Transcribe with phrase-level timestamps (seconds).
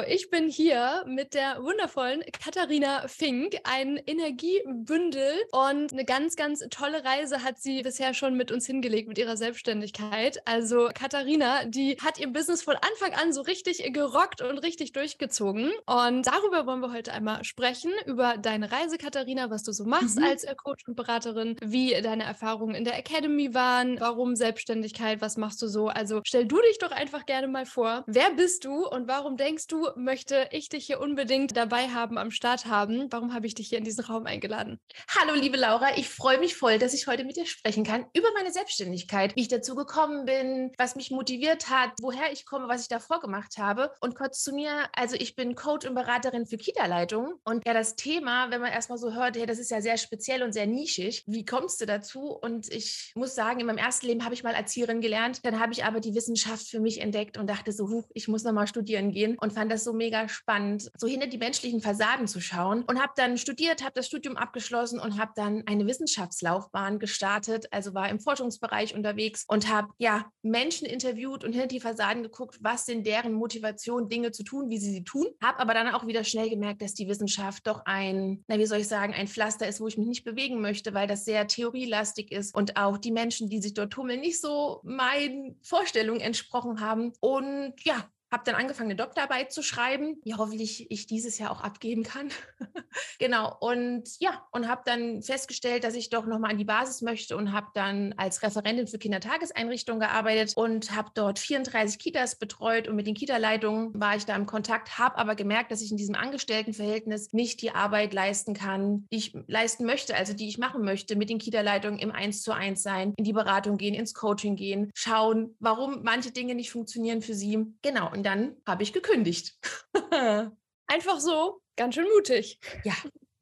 [0.00, 7.04] ich bin hier mit der wundervollen Katharina Fink, ein Energiebündel und eine ganz, ganz tolle
[7.04, 10.38] Reise hat sie bisher schon mit uns hingelegt mit ihrer Selbstständigkeit.
[10.46, 15.70] Also Katharina, die hat ihr Business von Anfang an so richtig gerockt und richtig durchgezogen.
[15.86, 20.18] Und darüber wollen wir heute einmal sprechen, über deine Reise, Katharina, was du so machst
[20.18, 20.24] mhm.
[20.24, 25.62] als Coach und Beraterin, wie deine Erfahrungen in der Academy waren, warum Selbstständigkeit, was machst
[25.62, 25.88] du so.
[25.88, 28.04] Also stell du dich doch einfach gerne mal vor.
[28.06, 32.30] Wer bist du und warum denkst du, möchte ich dich hier unbedingt dabei haben, am
[32.30, 33.10] Start haben?
[33.10, 34.80] Warum habe ich dich hier in diesen Raum eingeladen?
[35.08, 35.96] Hallo, liebe Laura.
[35.96, 39.42] Ich freue mich voll, dass ich heute mit dir sprechen kann über meine Selbstständigkeit, wie
[39.42, 43.58] ich dazu gekommen bin, was mich motiviert hat, woher ich komme, was ich davor gemacht
[43.58, 43.90] habe.
[44.00, 47.34] Und kurz zu mir, also ich bin Coach und Beraterin für Kita-Leitung.
[47.44, 50.42] Und ja, das Thema, wenn man erstmal so hört, hey, das ist ja sehr speziell
[50.42, 51.24] und sehr nischig.
[51.26, 52.30] Wie kommst du dazu?
[52.30, 55.44] Und ich muss sagen, in meinem ersten Leben habe ich mal Erzieherin gelernt.
[55.44, 58.44] Dann habe ich aber die Wissenschaft für mich entdeckt und dachte so, huch, ich muss
[58.44, 62.40] nochmal studieren gehen und fand das so mega spannend, so hinter die menschlichen Fassaden zu
[62.40, 67.66] schauen und habe dann studiert, habe das Studium abgeschlossen und habe dann eine Wissenschaftslaufbahn gestartet,
[67.72, 72.58] also war im Forschungsbereich unterwegs und habe ja Menschen interviewt und hinter die Fassaden geguckt,
[72.60, 75.26] was sind deren Motivation, Dinge zu tun, wie sie sie tun.
[75.42, 78.78] Habe aber dann auch wieder schnell gemerkt, dass die Wissenschaft doch ein, na wie soll
[78.78, 82.30] ich sagen, ein Pflaster ist, wo ich mich nicht bewegen möchte, weil das sehr theorielastig
[82.32, 87.12] ist und auch die Menschen, die sich dort tummeln, nicht so meinen Vorstellungen entsprochen haben.
[87.20, 91.60] Und ja, habe dann angefangen, eine Doktorarbeit zu schreiben, die hoffentlich ich dieses Jahr auch
[91.60, 92.30] abgeben kann.
[93.20, 93.56] genau.
[93.60, 97.52] Und ja, und habe dann festgestellt, dass ich doch nochmal an die Basis möchte und
[97.52, 103.06] habe dann als Referentin für Kindertageseinrichtungen gearbeitet und habe dort 34 Kitas betreut und mit
[103.06, 107.32] den Kita-Leitungen war ich da im Kontakt, habe aber gemerkt, dass ich in diesem Angestelltenverhältnis
[107.32, 111.30] nicht die Arbeit leisten kann, die ich leisten möchte, also die ich machen möchte, mit
[111.30, 115.54] den Kita-Leitungen im Eins zu eins sein, in die Beratung gehen, ins Coaching gehen, schauen,
[115.60, 117.64] warum manche Dinge nicht funktionieren für sie.
[117.82, 118.10] Genau.
[118.10, 119.58] Und dann habe ich gekündigt.
[120.86, 122.60] Einfach so, ganz schön mutig.
[122.84, 122.94] Ja,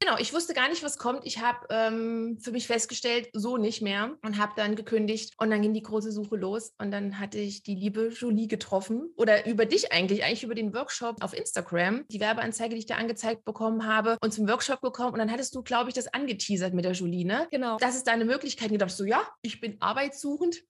[0.05, 1.21] Genau, ich wusste gar nicht, was kommt.
[1.23, 5.61] Ich habe ähm, für mich festgestellt, so nicht mehr und habe dann gekündigt und dann
[5.61, 9.65] ging die große Suche los und dann hatte ich die liebe Julie getroffen oder über
[9.65, 13.87] dich eigentlich, eigentlich über den Workshop auf Instagram, die Werbeanzeige, die ich da angezeigt bekommen
[13.87, 16.91] habe und zum Workshop gekommen und dann hattest du, glaube ich, das angeteasert mit der
[16.91, 17.47] Julie, ne?
[17.51, 17.77] Genau.
[17.77, 18.67] Das ist deine Möglichkeit.
[18.67, 20.65] Und ich dachte so, ja, ich bin arbeitssuchend,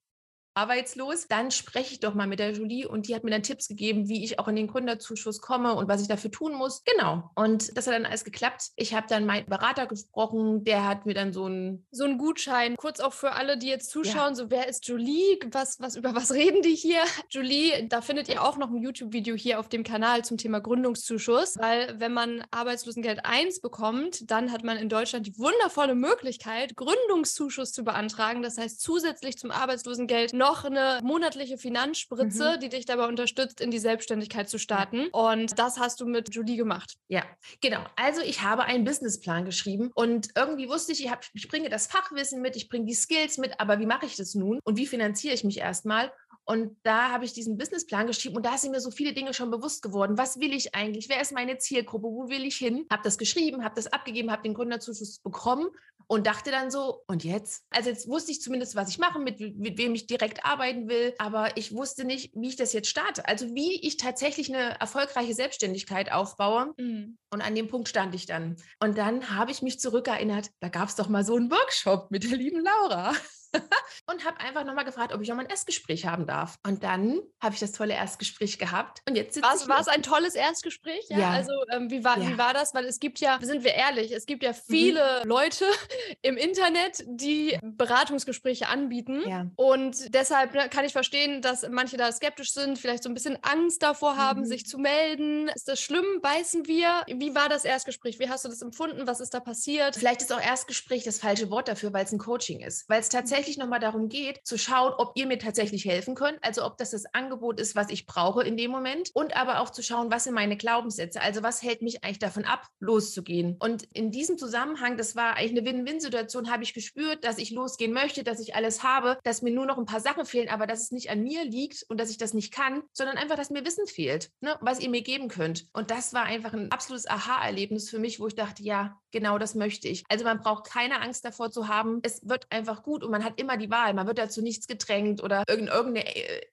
[0.56, 3.68] arbeitslos, dann spreche ich doch mal mit der Julie und die hat mir dann Tipps
[3.68, 6.84] gegeben, wie ich auch in den Gründerzuschuss komme und was ich dafür tun muss.
[6.84, 7.32] Genau.
[7.36, 8.72] Und das hat dann alles geklappt.
[8.76, 12.76] Ich habe dann meinen Berater gesprochen, der hat mir dann so ein so ein Gutschein,
[12.78, 14.36] kurz auch für alle, die jetzt zuschauen, ja.
[14.36, 15.40] so wer ist Julie?
[15.52, 17.02] Was was über was reden die hier?
[17.30, 20.60] Julie, da findet ihr auch noch ein YouTube Video hier auf dem Kanal zum Thema
[20.60, 26.76] Gründungszuschuss, weil wenn man Arbeitslosengeld 1 bekommt, dann hat man in Deutschland die wundervolle Möglichkeit
[26.76, 32.60] Gründungszuschuss zu beantragen, das heißt zusätzlich zum Arbeitslosengeld noch eine monatliche Finanzspritze, mhm.
[32.60, 35.08] die dich dabei unterstützt, in die Selbstständigkeit zu starten.
[35.12, 36.96] Und das hast du mit Julie gemacht.
[37.08, 37.24] Ja,
[37.62, 37.80] genau.
[37.96, 41.88] Also ich habe einen Businessplan geschrieben und irgendwie wusste ich, ich, hab, ich bringe das
[41.88, 44.86] Fachwissen mit, ich bringe die Skills mit, aber wie mache ich das nun und wie
[44.86, 46.12] finanziere ich mich erstmal?
[46.46, 49.50] Und da habe ich diesen Businessplan geschrieben und da sind mir so viele Dinge schon
[49.50, 50.18] bewusst geworden.
[50.18, 51.08] Was will ich eigentlich?
[51.08, 52.08] Wer ist meine Zielgruppe?
[52.08, 52.86] Wo will ich hin?
[52.92, 55.70] Habe das geschrieben, habe das abgegeben, habe den Gründerzuschuss bekommen
[56.08, 57.64] und dachte dann so, und jetzt?
[57.70, 61.14] Also jetzt wusste ich zumindest, was ich mache, mit, mit wem ich direkt arbeiten will,
[61.18, 63.28] aber ich wusste nicht, wie ich das jetzt starte.
[63.28, 66.74] Also wie ich tatsächlich eine erfolgreiche Selbstständigkeit aufbaue.
[66.78, 67.18] Mhm.
[67.30, 68.58] Und an dem Punkt stand ich dann.
[68.80, 72.24] Und dann habe ich mich zurückerinnert, da gab es doch mal so einen Workshop mit
[72.24, 73.14] der lieben Laura.
[74.08, 76.58] und habe einfach nochmal gefragt, ob ich nochmal ein Erstgespräch haben darf.
[76.66, 79.02] Und dann habe ich das tolle Erstgespräch gehabt.
[79.08, 81.06] Und jetzt war es ein tolles Erstgespräch?
[81.10, 81.20] Ja.
[81.20, 81.30] ja.
[81.32, 82.30] Also ähm, wie, war, ja.
[82.30, 82.74] wie war das?
[82.74, 84.56] Weil es gibt ja, sind wir ehrlich, es gibt ja mhm.
[84.68, 85.30] viele mhm.
[85.30, 85.66] Leute
[86.22, 89.24] im Internet, die Beratungsgespräche anbieten.
[89.28, 89.48] Ja.
[89.56, 93.38] Und deshalb ne, kann ich verstehen, dass manche da skeptisch sind, vielleicht so ein bisschen
[93.42, 94.46] Angst davor haben, mhm.
[94.46, 95.48] sich zu melden.
[95.50, 96.06] Ist das schlimm?
[96.22, 97.04] Beißen wir?
[97.08, 98.20] Wie war das Erstgespräch?
[98.20, 99.08] Wie hast du das empfunden?
[99.08, 99.96] Was ist da passiert?
[99.96, 102.88] Vielleicht ist auch Erstgespräch das falsche Wort dafür, weil es ein Coaching ist.
[102.90, 106.38] Weil es tatsächlich tatsächlich nochmal darum geht, zu schauen, ob ihr mir tatsächlich helfen könnt,
[106.42, 109.70] also ob das das Angebot ist, was ich brauche in dem Moment und aber auch
[109.70, 113.58] zu schauen, was sind meine Glaubenssätze, also was hält mich eigentlich davon ab, loszugehen.
[113.60, 117.92] Und in diesem Zusammenhang, das war eigentlich eine Win-Win-Situation, habe ich gespürt, dass ich losgehen
[117.92, 120.84] möchte, dass ich alles habe, dass mir nur noch ein paar Sachen fehlen, aber dass
[120.84, 123.66] es nicht an mir liegt und dass ich das nicht kann, sondern einfach, dass mir
[123.66, 125.66] Wissen fehlt, ne, was ihr mir geben könnt.
[125.74, 129.56] Und das war einfach ein absolutes Aha-Erlebnis für mich, wo ich dachte, ja, genau das
[129.56, 130.04] möchte ich.
[130.10, 132.00] Also man braucht keine Angst davor zu haben.
[132.04, 133.94] Es wird einfach gut und man hat hat immer die Wahl.
[133.94, 136.04] Man wird dazu nichts gedrängt oder irgendeine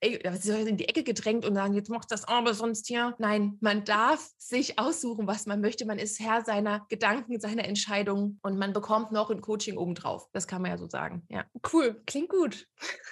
[0.00, 3.14] in die Ecke gedrängt und sagen, jetzt machst du das aber sonst hier.
[3.18, 5.86] Nein, man darf sich aussuchen, was man möchte.
[5.86, 10.28] Man ist Herr seiner Gedanken, seiner Entscheidungen und man bekommt noch ein Coaching obendrauf.
[10.32, 11.22] Das kann man ja so sagen.
[11.28, 11.44] Ja.
[11.72, 12.66] Cool, klingt gut.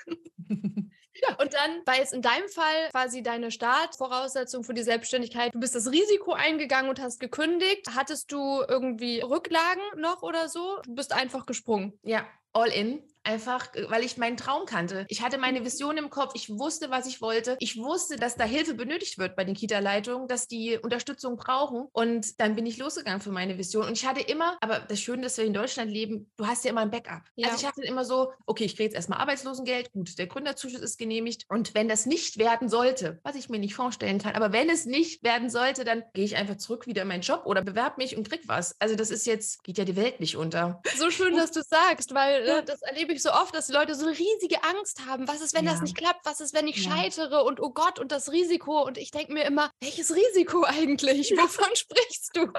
[1.21, 1.35] Ja.
[1.41, 5.53] Und dann war jetzt in deinem Fall quasi deine Startvoraussetzung für die Selbstständigkeit.
[5.53, 7.89] Du bist das Risiko eingegangen und hast gekündigt.
[7.97, 10.79] Hattest du irgendwie Rücklagen noch oder so?
[10.85, 11.99] Du bist einfach gesprungen.
[12.05, 13.03] Ja, all in.
[13.29, 15.05] Einfach, äh, weil ich meinen Traum kannte.
[15.09, 15.67] Ich hatte meine mhm.
[15.67, 16.33] Vision im Kopf.
[16.35, 17.57] Ich wusste, was ich wollte.
[17.61, 21.89] Ich wusste, dass da Hilfe benötigt wird bei den Kita-Leitungen, dass die Unterstützung brauchen.
[21.93, 23.87] Und dann bin ich losgegangen für meine Vision.
[23.87, 26.71] Und ich hatte immer, aber das Schöne, dass wir in Deutschland leben, du hast ja
[26.71, 27.23] immer ein Backup.
[27.37, 27.49] Ja.
[27.49, 29.93] Also ich hatte immer so, okay, ich kriege jetzt erstmal Arbeitslosengeld.
[29.93, 31.45] Gut, der Gründerzuschuss ist genehmigt.
[31.51, 34.87] Und wenn das nicht werden sollte, was ich mir nicht vorstellen kann, aber wenn es
[34.87, 38.17] nicht werden sollte, dann gehe ich einfach zurück wieder in meinen Job oder bewerbe mich
[38.17, 38.75] und krieg was.
[38.81, 40.81] Also das ist jetzt, geht ja die Welt nicht unter.
[40.97, 43.73] So schön, dass du sagst, weil äh, das erlebe ich ich so oft, dass die
[43.73, 45.29] Leute so eine riesige Angst haben.
[45.29, 45.73] Was ist, wenn ja.
[45.73, 46.25] das nicht klappt?
[46.25, 46.91] Was ist, wenn ich ja.
[46.91, 47.45] scheitere?
[47.45, 48.83] Und oh Gott, und das Risiko.
[48.85, 51.31] Und ich denke mir immer, welches Risiko eigentlich?
[51.33, 52.53] Wovon sprichst du?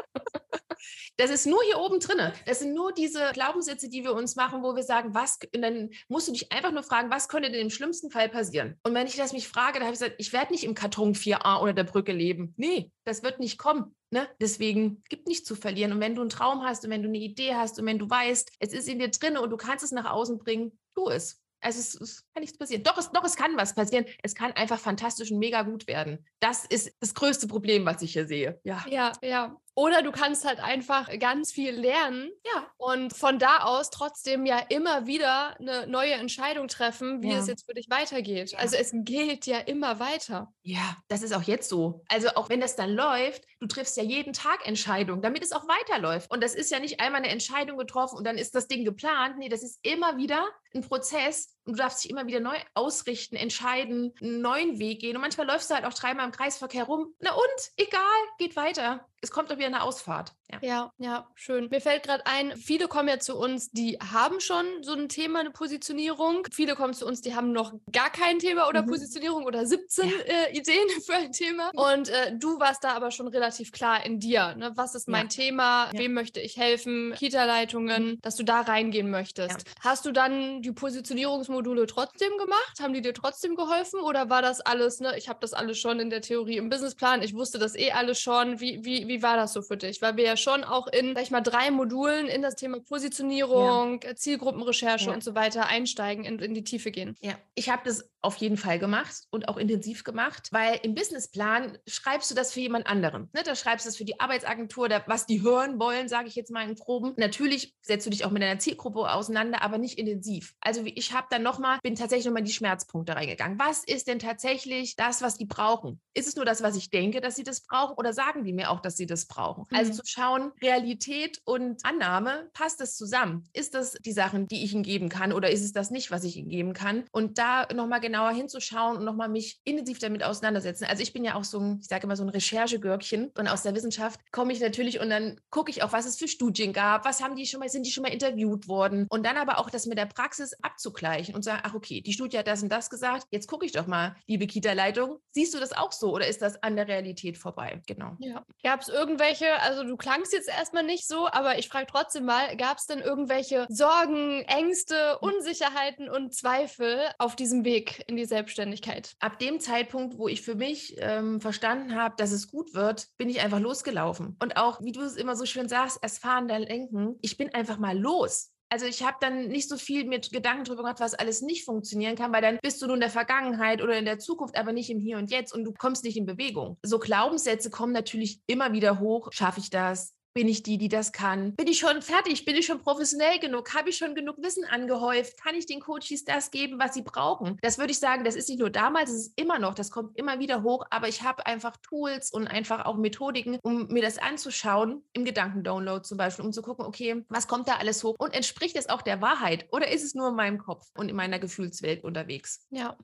[1.17, 2.31] Das ist nur hier oben drin.
[2.45, 5.89] Das sind nur diese Glaubenssätze, die wir uns machen, wo wir sagen, was, und dann
[6.07, 8.79] musst du dich einfach nur fragen, was könnte denn im schlimmsten Fall passieren?
[8.83, 11.13] Und wenn ich das mich frage, dann habe ich gesagt, ich werde nicht im Karton
[11.13, 12.53] 4a unter der Brücke leben.
[12.57, 13.95] Nee, das wird nicht kommen.
[14.11, 14.27] Ne?
[14.41, 15.91] Deswegen gibt nichts zu verlieren.
[15.91, 18.09] Und wenn du einen Traum hast und wenn du eine Idee hast und wenn du
[18.09, 21.41] weißt, es ist in dir drin und du kannst es nach außen bringen, tu es.
[21.61, 22.83] Also es, es, kann nichts passieren.
[22.83, 24.05] Doch es, doch, es kann was passieren.
[24.23, 26.25] Es kann einfach fantastisch und mega gut werden.
[26.39, 28.59] Das ist das größte Problem, was ich hier sehe.
[28.63, 29.11] Ja, ja.
[29.21, 29.57] ja.
[29.75, 32.67] Oder du kannst halt einfach ganz viel lernen ja.
[32.77, 37.39] und von da aus trotzdem ja immer wieder eine neue Entscheidung treffen, wie ja.
[37.39, 38.51] es jetzt für dich weitergeht.
[38.51, 38.59] Ja.
[38.59, 40.51] Also es geht ja immer weiter.
[40.63, 42.03] Ja, das ist auch jetzt so.
[42.09, 45.67] Also auch wenn das dann läuft, du triffst ja jeden Tag Entscheidungen, damit es auch
[45.67, 46.29] weiterläuft.
[46.31, 49.37] Und das ist ja nicht einmal eine Entscheidung getroffen und dann ist das Ding geplant.
[49.37, 54.13] Nee, das ist immer wieder ein Prozess du darfst dich immer wieder neu ausrichten, entscheiden,
[54.21, 55.15] einen neuen Weg gehen.
[55.15, 57.13] Und manchmal läufst du halt auch dreimal im Kreisverkehr rum.
[57.19, 57.71] Na und?
[57.77, 58.01] Egal,
[58.37, 60.33] geht weiter es kommt doch wieder eine Ausfahrt.
[60.51, 61.67] Ja, ja, ja schön.
[61.69, 65.39] Mir fällt gerade ein, viele kommen ja zu uns, die haben schon so ein Thema,
[65.39, 66.47] eine Positionierung.
[66.51, 68.87] Viele kommen zu uns, die haben noch gar kein Thema oder mhm.
[68.87, 70.15] Positionierung oder 17 ja.
[70.25, 71.71] äh, Ideen für ein Thema.
[71.75, 74.55] Und äh, du warst da aber schon relativ klar in dir.
[74.55, 74.71] Ne?
[74.75, 75.27] Was ist mein ja.
[75.27, 75.89] Thema?
[75.93, 77.13] Wem möchte ich helfen?
[77.15, 78.21] Kita-Leitungen, mhm.
[78.21, 79.65] dass du da reingehen möchtest.
[79.81, 82.79] Hast du dann die Positionierungsmodule trotzdem gemacht?
[82.81, 83.99] Haben die dir trotzdem geholfen?
[83.99, 85.17] Oder war das alles, ne?
[85.17, 87.21] Ich habe das alles schon in der Theorie im Businessplan.
[87.21, 88.59] Ich wusste das eh alles schon.
[88.59, 90.01] Wie, wie, wie war das so für dich?
[90.01, 94.01] Weil wir ja schon auch in, sag ich mal, drei Modulen in das Thema Positionierung,
[94.03, 94.15] ja.
[94.15, 95.13] Zielgruppenrecherche ja.
[95.13, 97.15] und so weiter einsteigen, in, in die Tiefe gehen.
[97.21, 101.77] Ja, ich habe das auf jeden Fall gemacht und auch intensiv gemacht, weil im Businessplan
[101.87, 103.29] schreibst du das für jemand anderen.
[103.33, 103.41] Ne?
[103.43, 106.51] Da schreibst du das für die Arbeitsagentur, da, was die hören wollen, sage ich jetzt
[106.51, 107.13] mal in Proben.
[107.17, 110.53] Natürlich setzt du dich auch mit deiner Zielgruppe auseinander, aber nicht intensiv.
[110.61, 113.59] Also ich habe dann nochmal, bin tatsächlich nochmal in die Schmerzpunkte reingegangen.
[113.59, 115.99] Was ist denn tatsächlich das, was die brauchen?
[116.13, 118.69] Ist es nur das, was ich denke, dass sie das brauchen oder sagen die mir
[118.69, 119.65] auch, dass sie das brauchen?
[119.71, 119.89] Also mhm.
[119.89, 123.49] Also zu schauen, Realität und Annahme, passt das zusammen?
[123.53, 126.23] Ist das die Sachen, die ich ihnen geben kann oder ist es das nicht, was
[126.23, 127.05] ich ihnen geben kann?
[127.11, 130.85] Und da nochmal genauer hinzuschauen und nochmal mich intensiv damit auseinandersetzen.
[130.85, 133.61] Also ich bin ja auch so ein, ich sage immer so ein Recherchegürkchen und aus
[133.61, 137.05] der Wissenschaft komme ich natürlich und dann gucke ich auch, was es für Studien gab,
[137.05, 139.69] was haben die schon mal, sind die schon mal interviewt worden und dann aber auch
[139.69, 142.89] das mit der Praxis abzugleichen und sagen, ach okay, die Studie hat das und das
[142.89, 146.41] gesagt, jetzt gucke ich doch mal, liebe Kita-Leitung, siehst du das auch so oder ist
[146.41, 147.81] das an der Realität vorbei?
[147.85, 148.17] Genau.
[148.19, 148.43] Ja.
[148.63, 152.57] Gab es irgendwelche, also du klangst jetzt erstmal nicht so, aber ich frage trotzdem mal,
[152.57, 157.98] gab es denn irgendwelche Sorgen, Ängste, Unsicherheiten und Zweifel auf diesem Weg?
[158.07, 159.13] In die Selbstständigkeit?
[159.19, 163.29] Ab dem Zeitpunkt, wo ich für mich ähm, verstanden habe, dass es gut wird, bin
[163.29, 164.35] ich einfach losgelaufen.
[164.41, 167.17] Und auch, wie du es immer so schön sagst, erst fahren, dann lenken.
[167.21, 168.51] Ich bin einfach mal los.
[168.71, 172.15] Also ich habe dann nicht so viel mit Gedanken drüber gemacht, was alles nicht funktionieren
[172.15, 174.91] kann, weil dann bist du nur in der Vergangenheit oder in der Zukunft, aber nicht
[174.91, 176.77] im Hier und Jetzt und du kommst nicht in Bewegung.
[176.83, 179.29] So Glaubenssätze kommen natürlich immer wieder hoch.
[179.31, 180.13] Schaffe ich das?
[180.33, 181.55] Bin ich die, die das kann?
[181.55, 182.45] Bin ich schon fertig?
[182.45, 183.73] Bin ich schon professionell genug?
[183.73, 185.41] Habe ich schon genug Wissen angehäuft?
[185.41, 187.57] Kann ich den Coaches das geben, was sie brauchen?
[187.61, 190.17] Das würde ich sagen, das ist nicht nur damals, es ist immer noch, das kommt
[190.17, 194.19] immer wieder hoch, aber ich habe einfach Tools und einfach auch Methodiken, um mir das
[194.19, 198.33] anzuschauen, im Gedankendownload zum Beispiel, um zu gucken, okay, was kommt da alles hoch und
[198.33, 201.39] entspricht es auch der Wahrheit oder ist es nur in meinem Kopf und in meiner
[201.39, 202.65] Gefühlswelt unterwegs?
[202.69, 202.97] Ja,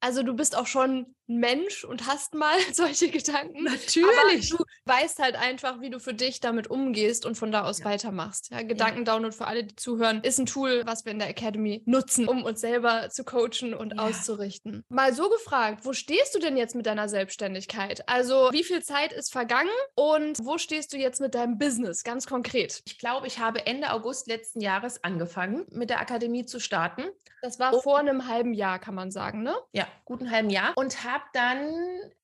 [0.00, 3.64] Also du bist auch schon ein Mensch und hast mal solche Gedanken.
[3.64, 4.52] Natürlich.
[4.52, 7.80] Aber du weißt halt einfach, wie du für dich damit umgehst und von da aus
[7.80, 7.84] ja.
[7.84, 8.50] weitermachst.
[8.50, 12.26] Ja, Gedankendownload für alle, die zuhören, ist ein Tool, was wir in der Academy nutzen,
[12.26, 14.02] um uns selber zu coachen und ja.
[14.02, 14.84] auszurichten.
[14.88, 18.08] Mal so gefragt, wo stehst du denn jetzt mit deiner Selbstständigkeit?
[18.08, 22.26] Also wie viel Zeit ist vergangen und wo stehst du jetzt mit deinem Business ganz
[22.26, 22.82] konkret?
[22.86, 27.04] Ich glaube, ich habe Ende August letzten Jahres angefangen, mit der Akademie zu starten.
[27.42, 27.80] Das war oh.
[27.80, 29.54] vor einem halben Jahr, kann man sagen, ne?
[29.72, 30.72] Ja, guten halben Jahr.
[30.76, 31.72] Und habe dann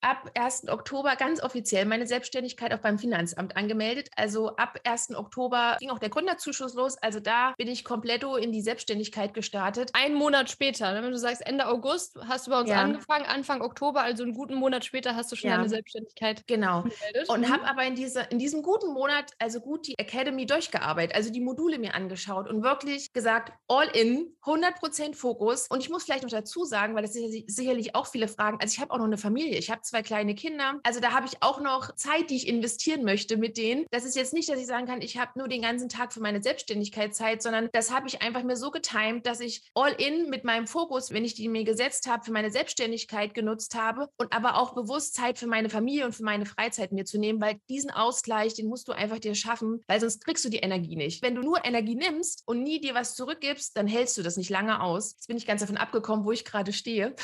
[0.00, 0.68] ab 1.
[0.68, 4.08] Oktober ganz offiziell meine Selbstständigkeit auch beim Finanzamt angemeldet.
[4.16, 5.14] Also ab 1.
[5.14, 6.96] Oktober ging auch der Gründerzuschuss los.
[6.98, 9.90] Also da bin ich komplett in die Selbstständigkeit gestartet.
[9.92, 12.80] Einen Monat später, wenn du sagst Ende August, hast du bei uns ja.
[12.80, 15.56] angefangen, Anfang Oktober, also einen guten Monat später hast du schon ja.
[15.56, 16.82] deine Selbstständigkeit genau.
[16.82, 17.28] gemeldet.
[17.28, 17.52] Und mhm.
[17.52, 21.40] habe aber in, dieser, in diesem guten Monat also gut die Academy durchgearbeitet, also die
[21.40, 25.66] Module mir angeschaut und wirklich gesagt, all in, 100% Fokus.
[25.68, 27.14] Und ich muss vielleicht noch dazu sagen, weil das
[27.56, 30.34] sicherlich auch viele fragen, also ich habe auch noch eine Familie, ich habe zwei kleine
[30.34, 33.86] Kinder, also da habe ich auch noch Zeit, die ich investieren möchte mit denen.
[33.90, 36.20] Das ist jetzt nicht, dass ich sagen kann, ich habe nur den ganzen Tag für
[36.20, 40.28] meine Selbstständigkeit Zeit, sondern das habe ich einfach mir so getimt, dass ich all in
[40.30, 44.32] mit meinem Fokus, wenn ich die mir gesetzt habe, für meine Selbstständigkeit genutzt habe und
[44.32, 47.60] aber auch bewusst Zeit für meine Familie und für meine Freizeit mir zu nehmen, weil
[47.68, 51.22] diesen Ausgleich, den musst du einfach dir schaffen, weil sonst kriegst du die Energie nicht.
[51.22, 54.50] Wenn du nur Energie nimmst und nie dir was zurückgibst, dann hältst du das nicht
[54.50, 55.12] lange aus.
[55.12, 57.14] Jetzt bin ich ganz davon abgekommen, wo ich gerade stehe.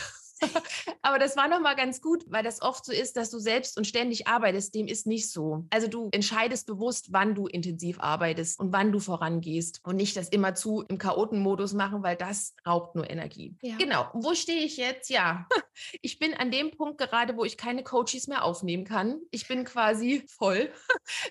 [1.03, 3.87] Aber das war nochmal ganz gut, weil das oft so ist, dass du selbst und
[3.87, 4.75] ständig arbeitest.
[4.75, 5.67] Dem ist nicht so.
[5.71, 10.29] Also du entscheidest bewusst, wann du intensiv arbeitest und wann du vorangehst und nicht das
[10.29, 13.57] immer zu im Chaotenmodus machen, weil das raubt nur Energie.
[13.63, 13.77] Ja.
[13.77, 14.09] Genau.
[14.13, 15.11] Wo stehe ich jetzt?
[15.11, 15.47] Ja,
[16.01, 19.21] ich bin an dem Punkt gerade, wo ich keine Coaches mehr aufnehmen kann.
[19.31, 20.71] Ich bin quasi voll,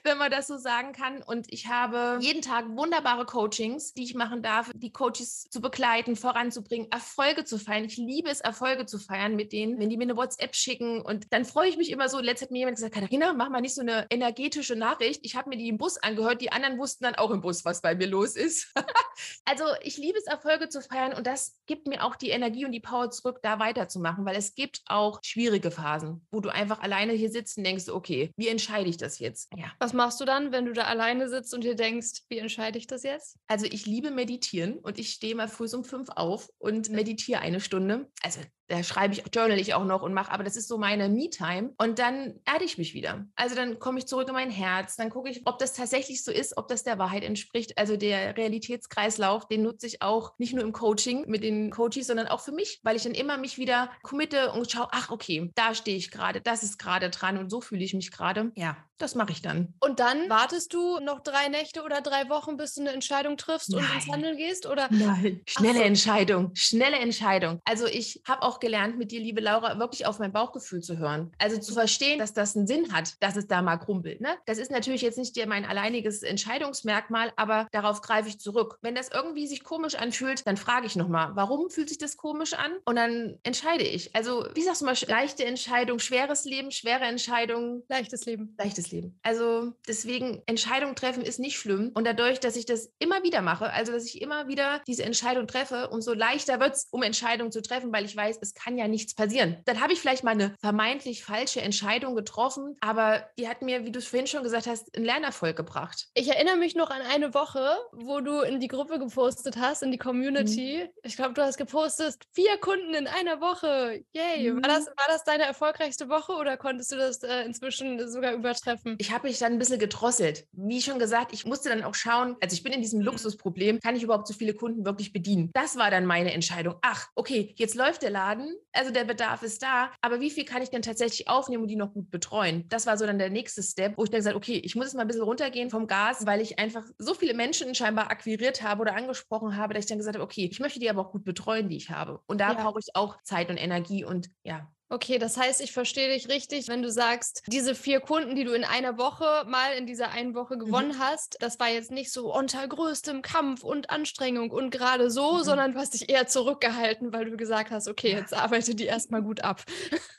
[0.04, 1.22] wenn man das so sagen kann.
[1.22, 6.16] Und ich habe jeden Tag wunderbare Coachings, die ich machen darf, die Coaches zu begleiten,
[6.16, 7.86] voranzubringen, Erfolge zu feiern.
[7.86, 11.02] Ich liebe es, Erfolge zu feiern mit denen, wenn die mir eine WhatsApp schicken.
[11.02, 12.20] Und dann freue ich mich immer so.
[12.20, 15.22] Letztes hat mir jemand gesagt, Katharina, mach mal nicht so eine energetische Nachricht.
[15.24, 16.42] Ich habe mir die im Bus angehört.
[16.42, 18.74] Die anderen wussten dann auch im Bus, was bei mir los ist.
[19.46, 21.14] also ich liebe es, Erfolge zu feiern.
[21.14, 24.26] Und das gibt mir auch die Energie und die Power zurück, da weiterzumachen.
[24.26, 28.32] Weil es gibt auch schwierige Phasen, wo du einfach alleine hier sitzt und denkst, okay,
[28.38, 29.50] wie entscheide ich das jetzt?
[29.56, 29.72] Ja.
[29.80, 32.88] Was machst du dann, wenn du da alleine sitzt und dir denkst, wie entscheide ich
[32.88, 33.38] das jetzt?
[33.48, 37.60] Also ich liebe meditieren und ich stehe mal früh um fünf auf und meditiere eine
[37.60, 38.10] Stunde.
[38.22, 38.40] Also
[38.72, 41.74] da schreibe ich, journal ich auch noch und mache, aber das ist so meine Me-Time.
[41.78, 43.26] Und dann erde ich mich wieder.
[43.36, 46.32] Also dann komme ich zurück in mein Herz, dann gucke ich, ob das tatsächlich so
[46.32, 47.78] ist, ob das der Wahrheit entspricht.
[47.78, 52.28] Also der Realitätskreislauf, den nutze ich auch nicht nur im Coaching mit den Coaches, sondern
[52.28, 55.76] auch für mich, weil ich dann immer mich wieder committe und schaue, ach okay, da
[55.76, 58.52] stehe ich gerade, das ist gerade dran und so fühle ich mich gerade.
[58.56, 59.74] Ja, das mache ich dann.
[59.80, 63.70] Und dann wartest du noch drei Nächte oder drei Wochen, bis du eine Entscheidung triffst
[63.70, 63.84] Nein.
[63.84, 64.68] und ins Handeln gehst?
[64.68, 64.88] Oder?
[64.92, 65.84] Nein, schnelle so.
[65.84, 67.60] Entscheidung, schnelle Entscheidung.
[67.66, 71.32] Also ich habe auch gelernt, mit dir, liebe Laura, wirklich auf mein Bauchgefühl zu hören.
[71.38, 74.22] Also zu verstehen, dass das einen Sinn hat, dass es da mal krumpelt.
[74.22, 74.30] Ne?
[74.46, 78.78] Das ist natürlich jetzt nicht mein alleiniges Entscheidungsmerkmal, aber darauf greife ich zurück.
[78.82, 82.54] Wenn das irgendwie sich komisch anfühlt, dann frage ich nochmal, warum fühlt sich das komisch
[82.54, 82.72] an?
[82.86, 84.16] Und dann entscheide ich.
[84.16, 87.84] Also, wie sagst du mal, leichte Entscheidung, schweres Leben, schwere Entscheidung.
[87.90, 88.56] Leichtes Leben.
[88.58, 89.20] Leichtes Leben.
[89.24, 91.92] Also deswegen, Entscheidung treffen ist nicht schlimm.
[91.94, 95.48] Und dadurch, dass ich das immer wieder mache, also dass ich immer wieder diese Entscheidung
[95.48, 98.88] treffe, umso leichter wird es, um Entscheidungen zu treffen, weil ich weiß, es kann ja
[98.88, 99.58] nichts passieren.
[99.66, 103.92] Dann habe ich vielleicht mal eine vermeintlich falsche Entscheidung getroffen, aber die hat mir, wie
[103.92, 106.08] du es vorhin schon gesagt hast, einen Lernerfolg gebracht.
[106.14, 109.92] Ich erinnere mich noch an eine Woche, wo du in die Gruppe gepostet hast, in
[109.92, 110.84] die Community.
[110.84, 110.90] Mhm.
[111.04, 114.04] Ich glaube, du hast gepostet, vier Kunden in einer Woche.
[114.14, 114.52] Yay.
[114.52, 114.62] Mhm.
[114.62, 118.96] War, das, war das deine erfolgreichste Woche oder konntest du das äh, inzwischen sogar übertreffen?
[119.00, 120.46] Ich habe mich dann ein bisschen gedrosselt.
[120.52, 123.06] Wie schon gesagt, ich musste dann auch schauen, also ich bin in diesem mhm.
[123.06, 125.52] Luxusproblem, kann ich überhaupt so viele Kunden wirklich bedienen?
[125.54, 126.76] Das war dann meine Entscheidung.
[126.82, 128.41] Ach, okay, jetzt läuft der Laden,
[128.74, 131.76] also der Bedarf ist da, aber wie viel kann ich denn tatsächlich aufnehmen und die
[131.76, 132.66] noch gut betreuen?
[132.70, 134.96] Das war so dann der nächste Step, wo ich dann gesagt okay, ich muss jetzt
[134.96, 138.82] mal ein bisschen runtergehen vom Gas, weil ich einfach so viele Menschen scheinbar akquiriert habe
[138.82, 141.24] oder angesprochen habe, dass ich dann gesagt habe, okay, ich möchte die aber auch gut
[141.24, 142.22] betreuen, die ich habe.
[142.28, 142.62] Und da ja.
[142.62, 146.68] brauche ich auch Zeit und Energie und ja, Okay, das heißt, ich verstehe dich richtig,
[146.68, 150.36] wenn du sagst, diese vier Kunden, die du in einer Woche mal in dieser einen
[150.36, 150.60] Woche mhm.
[150.60, 151.00] gewonnen mhm.
[151.00, 155.44] hast, das war jetzt nicht so unter größtem Kampf und Anstrengung und gerade so, mhm.
[155.44, 159.22] sondern du hast dich eher zurückgehalten, weil du gesagt hast, okay, jetzt arbeite die erstmal
[159.22, 159.64] gut ab.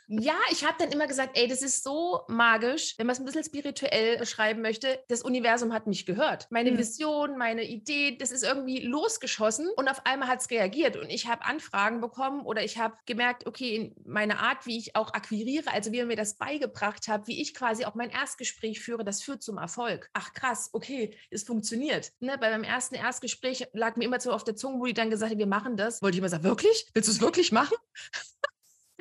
[0.08, 3.24] Ja, ich habe dann immer gesagt, ey, das ist so magisch, wenn man es ein
[3.24, 4.98] bisschen spirituell beschreiben möchte.
[5.08, 6.48] Das Universum hat mich gehört.
[6.50, 6.78] Meine mhm.
[6.78, 11.28] Vision, meine Idee, das ist irgendwie losgeschossen und auf einmal hat es reagiert und ich
[11.28, 15.92] habe Anfragen bekommen oder ich habe gemerkt, okay, meine Art, wie ich auch akquiriere, also
[15.92, 19.42] wie er mir das beigebracht hat, wie ich quasi auch mein Erstgespräch führe, das führt
[19.42, 20.10] zum Erfolg.
[20.12, 22.12] Ach krass, okay, es funktioniert.
[22.20, 25.10] Ne, bei meinem ersten Erstgespräch lag mir immer so auf der Zunge, wo die dann
[25.10, 26.02] gesagt hat, wir machen das.
[26.02, 26.86] Wollte ich immer sagen, wirklich?
[26.94, 27.76] Willst du es wirklich machen?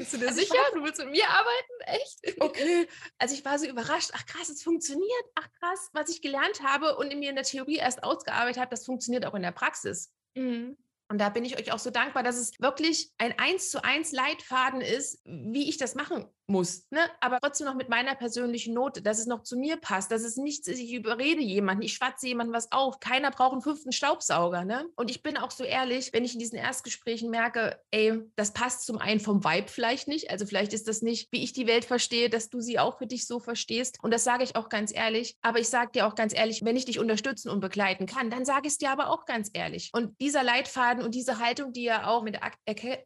[0.01, 0.55] Bist du dir also sicher?
[0.55, 1.81] War, du willst mit mir arbeiten?
[1.81, 2.41] Echt?
[2.41, 2.87] Okay.
[3.19, 4.09] Also ich war so überrascht.
[4.13, 5.25] Ach krass, es funktioniert.
[5.35, 8.71] Ach krass, was ich gelernt habe und in mir in der Theorie erst ausgearbeitet habe,
[8.71, 10.11] das funktioniert auch in der Praxis.
[10.33, 10.75] Mhm.
[11.11, 14.13] Und da bin ich euch auch so dankbar, dass es wirklich ein eins zu eins
[14.13, 16.99] Leitfaden ist, wie ich das machen muss, ne?
[17.19, 20.37] aber trotzdem noch mit meiner persönlichen Note, dass es noch zu mir passt, dass es
[20.37, 24.65] nichts ist, ich überrede jemanden, ich schwatze jemandem was auf, keiner braucht einen fünften Staubsauger.
[24.65, 24.85] Ne?
[24.95, 28.85] Und ich bin auch so ehrlich, wenn ich in diesen Erstgesprächen merke, ey, das passt
[28.85, 31.85] zum einen vom Vibe vielleicht nicht, also vielleicht ist das nicht, wie ich die Welt
[31.85, 34.93] verstehe, dass du sie auch für dich so verstehst und das sage ich auch ganz
[34.93, 38.29] ehrlich, aber ich sage dir auch ganz ehrlich, wenn ich dich unterstützen und begleiten kann,
[38.29, 39.89] dann sage ich es dir aber auch ganz ehrlich.
[39.93, 42.57] Und dieser Leitfaden und diese Haltung, die ihr auch mit der, Ak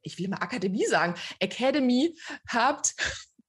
[0.01, 2.15] ich will mal Akademie sagen, Academy
[2.47, 2.95] habt,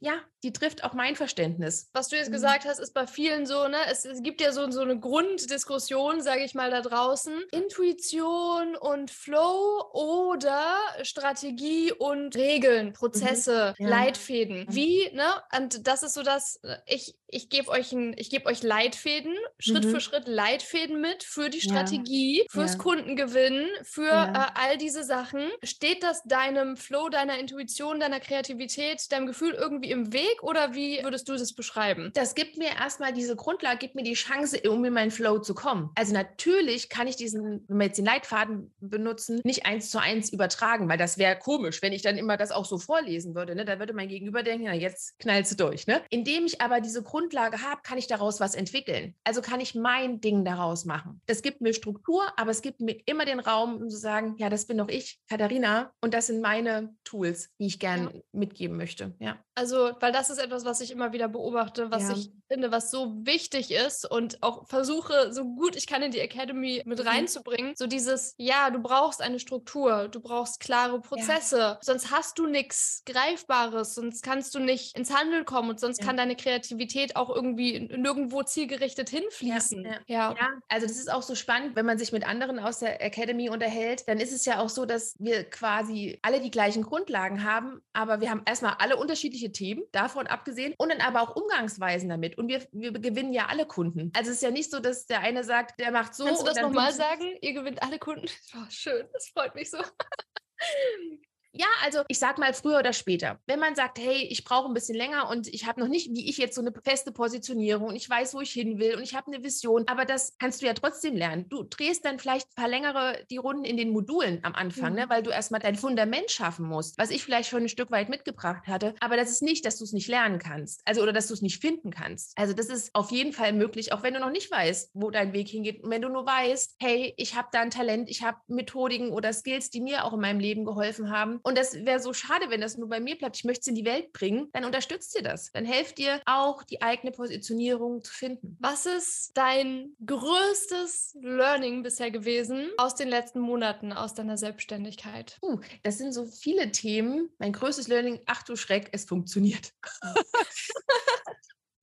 [0.00, 1.90] ja, die trifft auch mein Verständnis.
[1.92, 2.34] Was du jetzt mhm.
[2.34, 3.78] gesagt hast, ist bei vielen so, ne?
[3.90, 7.34] Es, es gibt ja so, so eine Grunddiskussion, sage ich mal, da draußen.
[7.50, 13.86] Intuition und Flow oder Strategie und Regeln, Prozesse, mhm.
[13.86, 13.90] ja.
[13.90, 14.66] Leitfäden.
[14.68, 14.74] Mhm.
[14.74, 15.26] Wie, ne?
[15.56, 19.90] Und das ist so das, ich, ich gebe euch, ein, geb euch Leitfäden, Schritt mhm.
[19.90, 22.44] für Schritt Leitfäden mit für die Strategie, ja.
[22.50, 22.78] fürs ja.
[22.78, 25.50] Kundengewinnen, für äh, all diese Sachen.
[25.64, 30.16] Steht das deinem Flow, deiner Intuition, deiner Kreativität, deinem Gefühl irgendwie im Weg?
[30.16, 32.10] Weg oder wie würdest du das beschreiben?
[32.14, 35.54] Das gibt mir erstmal diese Grundlage, gibt mir die Chance, um in meinen Flow zu
[35.54, 35.90] kommen.
[35.94, 40.30] Also natürlich kann ich diesen, wenn wir jetzt den Leitfaden benutzen, nicht eins zu eins
[40.32, 43.54] übertragen, weil das wäre komisch, wenn ich dann immer das auch so vorlesen würde.
[43.54, 43.64] Ne?
[43.64, 45.86] Da würde mein Gegenüber denken, na jetzt knallst du durch.
[45.86, 46.02] Ne?
[46.10, 49.14] Indem ich aber diese Grundlage habe, kann ich daraus was entwickeln.
[49.24, 51.20] Also kann ich mein Ding daraus machen.
[51.26, 54.48] Das gibt mir Struktur, aber es gibt mir immer den Raum, um zu sagen, ja,
[54.48, 58.20] das bin doch ich, Katharina, und das sind meine Tools, die ich gerne ja.
[58.32, 59.14] mitgeben möchte.
[59.18, 59.38] Ja.
[59.54, 62.14] Also, weil das ist etwas, was ich immer wieder beobachte, was ja.
[62.14, 66.20] ich finde, was so wichtig ist und auch versuche, so gut ich kann in die
[66.20, 67.08] Academy mit mhm.
[67.08, 67.74] reinzubringen.
[67.76, 71.78] So dieses, ja, du brauchst eine Struktur, du brauchst klare Prozesse, ja.
[71.80, 76.06] sonst hast du nichts Greifbares, sonst kannst du nicht ins Handeln kommen und sonst ja.
[76.06, 79.86] kann deine Kreativität auch irgendwie nirgendwo zielgerichtet hinfließen.
[80.06, 80.34] Ja.
[80.68, 84.08] also das ist auch so spannend, wenn man sich mit anderen aus der Academy unterhält,
[84.08, 88.20] dann ist es ja auch so, dass wir quasi alle die gleichen Grundlagen haben, aber
[88.20, 89.65] wir haben erstmal alle unterschiedliche Themen.
[89.74, 92.38] Da davon abgesehen und dann aber auch Umgangsweisen damit.
[92.38, 94.12] Und wir, wir gewinnen ja alle Kunden.
[94.16, 96.24] Also es ist ja nicht so, dass der eine sagt, der macht so.
[96.24, 97.24] Kannst du das nochmal sagen?
[97.40, 98.26] Ihr gewinnt alle Kunden?
[98.54, 99.78] Oh, schön, das freut mich so.
[101.58, 103.40] Ja, also ich sag mal früher oder später.
[103.46, 106.28] Wenn man sagt, hey, ich brauche ein bisschen länger und ich habe noch nicht, wie
[106.28, 109.14] ich jetzt so eine feste Positionierung und ich weiß, wo ich hin will und ich
[109.14, 111.48] habe eine Vision, aber das kannst du ja trotzdem lernen.
[111.48, 115.02] Du drehst dann vielleicht ein paar längere die Runden in den Modulen am Anfang, ne,
[115.02, 115.08] mhm.
[115.08, 118.10] ne, weil du erstmal dein Fundament schaffen musst, was ich vielleicht schon ein Stück weit
[118.10, 118.94] mitgebracht hatte.
[119.00, 121.42] Aber das ist nicht, dass du es nicht lernen kannst, also oder dass du es
[121.42, 122.36] nicht finden kannst.
[122.36, 125.32] Also das ist auf jeden Fall möglich, auch wenn du noch nicht weißt, wo dein
[125.32, 125.82] Weg hingeht.
[125.82, 129.32] Und wenn du nur weißt, hey, ich habe da ein Talent, ich habe Methodiken oder
[129.32, 132.60] Skills, die mir auch in meinem Leben geholfen haben und das wäre so schade, wenn
[132.60, 133.36] das nur bei mir bleibt.
[133.36, 134.48] Ich möchte es in die Welt bringen.
[134.52, 135.52] Dann unterstützt ihr das.
[135.52, 138.56] Dann helft ihr auch, die eigene Positionierung zu finden.
[138.58, 145.38] Was ist dein größtes Learning bisher gewesen aus den letzten Monaten, aus deiner Selbstständigkeit?
[145.40, 147.30] Uh, das sind so viele Themen.
[147.38, 149.70] Mein größtes Learning, ach du Schreck, es funktioniert.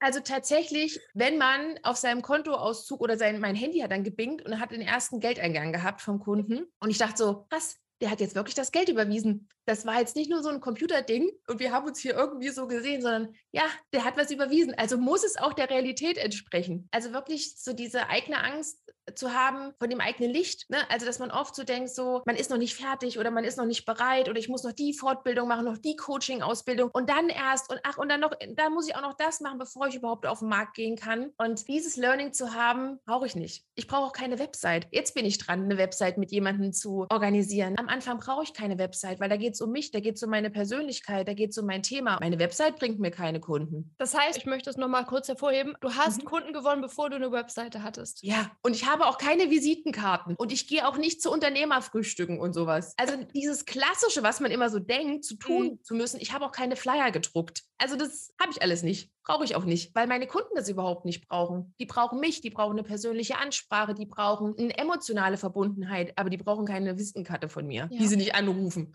[0.06, 4.60] Also tatsächlich, wenn man auf seinem Kontoauszug oder sein, mein Handy hat dann gebinkt und
[4.60, 6.65] hat den ersten Geldeingang gehabt vom Kunden.
[6.82, 9.49] Und ich dachte so, was, der hat jetzt wirklich das Geld überwiesen.
[9.65, 12.67] Das war jetzt nicht nur so ein Computerding und wir haben uns hier irgendwie so
[12.67, 14.73] gesehen, sondern ja, der hat was überwiesen.
[14.75, 16.88] Also muss es auch der Realität entsprechen.
[16.91, 18.79] Also wirklich so diese eigene Angst
[19.16, 20.70] zu haben von dem eigenen Licht.
[20.70, 20.78] Ne?
[20.89, 23.58] Also, dass man oft so denkt, so, man ist noch nicht fertig oder man ist
[23.58, 27.30] noch nicht bereit oder ich muss noch die Fortbildung machen, noch die Coaching-Ausbildung und dann
[27.30, 29.96] erst und ach, und dann noch, dann muss ich auch noch das machen, bevor ich
[29.96, 31.32] überhaupt auf den Markt gehen kann.
[31.38, 33.66] Und dieses Learning zu haben, brauche ich nicht.
[33.76, 34.88] Ich brauche auch keine Website.
[34.92, 37.76] Jetzt bin ich dran, eine Website mit jemandem zu organisieren.
[37.78, 40.24] Am Anfang brauche ich keine Website, weil da geht es um mich, da geht es
[40.24, 42.18] um meine Persönlichkeit, da geht es um mein Thema.
[42.20, 43.94] Meine Website bringt mir keine Kunden.
[43.98, 46.26] Das heißt, ich möchte es nochmal kurz hervorheben, du hast mhm.
[46.26, 48.24] Kunden gewonnen, bevor du eine Webseite hattest.
[48.24, 52.53] Ja, und ich habe auch keine Visitenkarten und ich gehe auch nicht zu Unternehmerfrühstücken und
[52.53, 52.93] sowas.
[52.97, 55.84] Also dieses Klassische, was man immer so denkt, zu tun mhm.
[55.84, 57.63] zu müssen, ich habe auch keine Flyer gedruckt.
[57.77, 59.12] Also das habe ich alles nicht.
[59.23, 61.73] Brauche ich auch nicht, weil meine Kunden das überhaupt nicht brauchen.
[61.79, 66.38] Die brauchen mich, die brauchen eine persönliche Ansprache, die brauchen eine emotionale Verbundenheit, aber die
[66.38, 67.97] brauchen keine Visitenkarte von mir, ja.
[67.97, 68.91] die sie nicht anrufen.